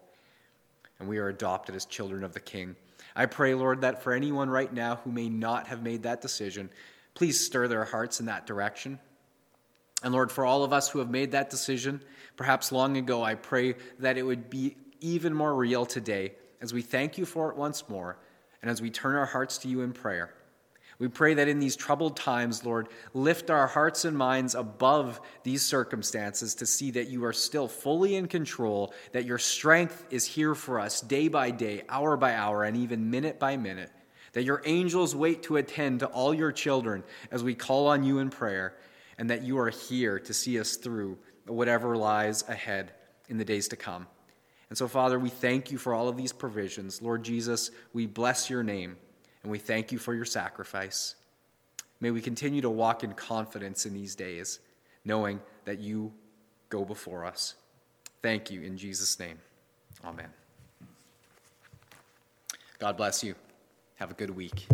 And 0.99 1.09
we 1.09 1.17
are 1.17 1.27
adopted 1.27 1.75
as 1.75 1.85
children 1.85 2.23
of 2.23 2.33
the 2.33 2.39
King. 2.39 2.75
I 3.15 3.25
pray, 3.27 3.53
Lord, 3.53 3.81
that 3.81 4.03
for 4.03 4.13
anyone 4.13 4.49
right 4.49 4.71
now 4.71 4.97
who 5.03 5.11
may 5.11 5.29
not 5.29 5.67
have 5.67 5.83
made 5.83 6.03
that 6.03 6.21
decision, 6.21 6.69
please 7.13 7.43
stir 7.43 7.67
their 7.67 7.85
hearts 7.85 8.19
in 8.19 8.25
that 8.25 8.47
direction. 8.47 8.99
And 10.03 10.13
Lord, 10.13 10.31
for 10.31 10.45
all 10.45 10.63
of 10.63 10.73
us 10.73 10.89
who 10.89 10.99
have 10.99 11.09
made 11.09 11.31
that 11.31 11.49
decision, 11.49 12.01
perhaps 12.35 12.71
long 12.71 12.97
ago, 12.97 13.23
I 13.23 13.35
pray 13.35 13.75
that 13.99 14.17
it 14.17 14.23
would 14.23 14.49
be 14.49 14.75
even 14.99 15.33
more 15.33 15.53
real 15.53 15.85
today 15.85 16.33
as 16.61 16.73
we 16.73 16.81
thank 16.81 17.17
you 17.17 17.25
for 17.25 17.51
it 17.51 17.57
once 17.57 17.87
more 17.87 18.17
and 18.61 18.71
as 18.71 18.81
we 18.81 18.89
turn 18.89 19.15
our 19.15 19.25
hearts 19.25 19.59
to 19.59 19.67
you 19.67 19.81
in 19.81 19.93
prayer. 19.93 20.33
We 20.99 21.07
pray 21.07 21.33
that 21.33 21.47
in 21.47 21.59
these 21.59 21.75
troubled 21.75 22.15
times, 22.15 22.65
Lord, 22.65 22.89
lift 23.13 23.49
our 23.49 23.67
hearts 23.67 24.05
and 24.05 24.17
minds 24.17 24.55
above 24.55 25.19
these 25.43 25.61
circumstances 25.63 26.55
to 26.55 26.65
see 26.65 26.91
that 26.91 27.09
you 27.09 27.25
are 27.25 27.33
still 27.33 27.67
fully 27.67 28.15
in 28.15 28.27
control, 28.27 28.93
that 29.11 29.25
your 29.25 29.37
strength 29.37 30.05
is 30.11 30.25
here 30.25 30.55
for 30.55 30.79
us 30.79 31.01
day 31.01 31.27
by 31.27 31.51
day, 31.51 31.83
hour 31.89 32.15
by 32.15 32.35
hour, 32.35 32.63
and 32.63 32.77
even 32.77 33.09
minute 33.09 33.39
by 33.39 33.57
minute, 33.57 33.91
that 34.33 34.43
your 34.43 34.61
angels 34.65 35.15
wait 35.15 35.43
to 35.43 35.57
attend 35.57 35.99
to 36.01 36.07
all 36.07 36.33
your 36.33 36.51
children 36.51 37.03
as 37.31 37.43
we 37.43 37.55
call 37.55 37.87
on 37.87 38.03
you 38.03 38.19
in 38.19 38.29
prayer, 38.29 38.77
and 39.17 39.29
that 39.29 39.43
you 39.43 39.57
are 39.57 39.69
here 39.69 40.19
to 40.19 40.33
see 40.33 40.59
us 40.59 40.75
through 40.75 41.17
whatever 41.47 41.97
lies 41.97 42.43
ahead 42.47 42.93
in 43.29 43.37
the 43.37 43.45
days 43.45 43.67
to 43.67 43.75
come. 43.75 44.07
And 44.69 44.77
so, 44.77 44.87
Father, 44.87 45.19
we 45.19 45.29
thank 45.29 45.71
you 45.71 45.77
for 45.77 45.93
all 45.93 46.07
of 46.07 46.17
these 46.17 46.33
provisions. 46.33 47.01
Lord 47.01 47.23
Jesus, 47.23 47.69
we 47.93 48.05
bless 48.05 48.49
your 48.49 48.63
name 48.63 48.97
and 49.43 49.51
we 49.51 49.59
thank 49.59 49.91
you 49.91 49.97
for 49.97 50.13
your 50.13 50.25
sacrifice. 50.25 51.15
May 51.99 52.11
we 52.11 52.21
continue 52.21 52.61
to 52.61 52.69
walk 52.69 53.03
in 53.03 53.13
confidence 53.13 53.85
in 53.85 53.93
these 53.93 54.15
days, 54.15 54.59
knowing 55.05 55.39
that 55.65 55.79
you 55.79 56.11
go 56.69 56.83
before 56.83 57.25
us. 57.25 57.55
Thank 58.21 58.49
you 58.49 58.61
in 58.61 58.77
Jesus' 58.77 59.19
name. 59.19 59.37
Amen. 60.03 60.29
God 62.79 62.97
bless 62.97 63.23
you. 63.23 63.35
Have 63.95 64.11
a 64.11 64.15
good 64.15 64.31
week. 64.31 64.67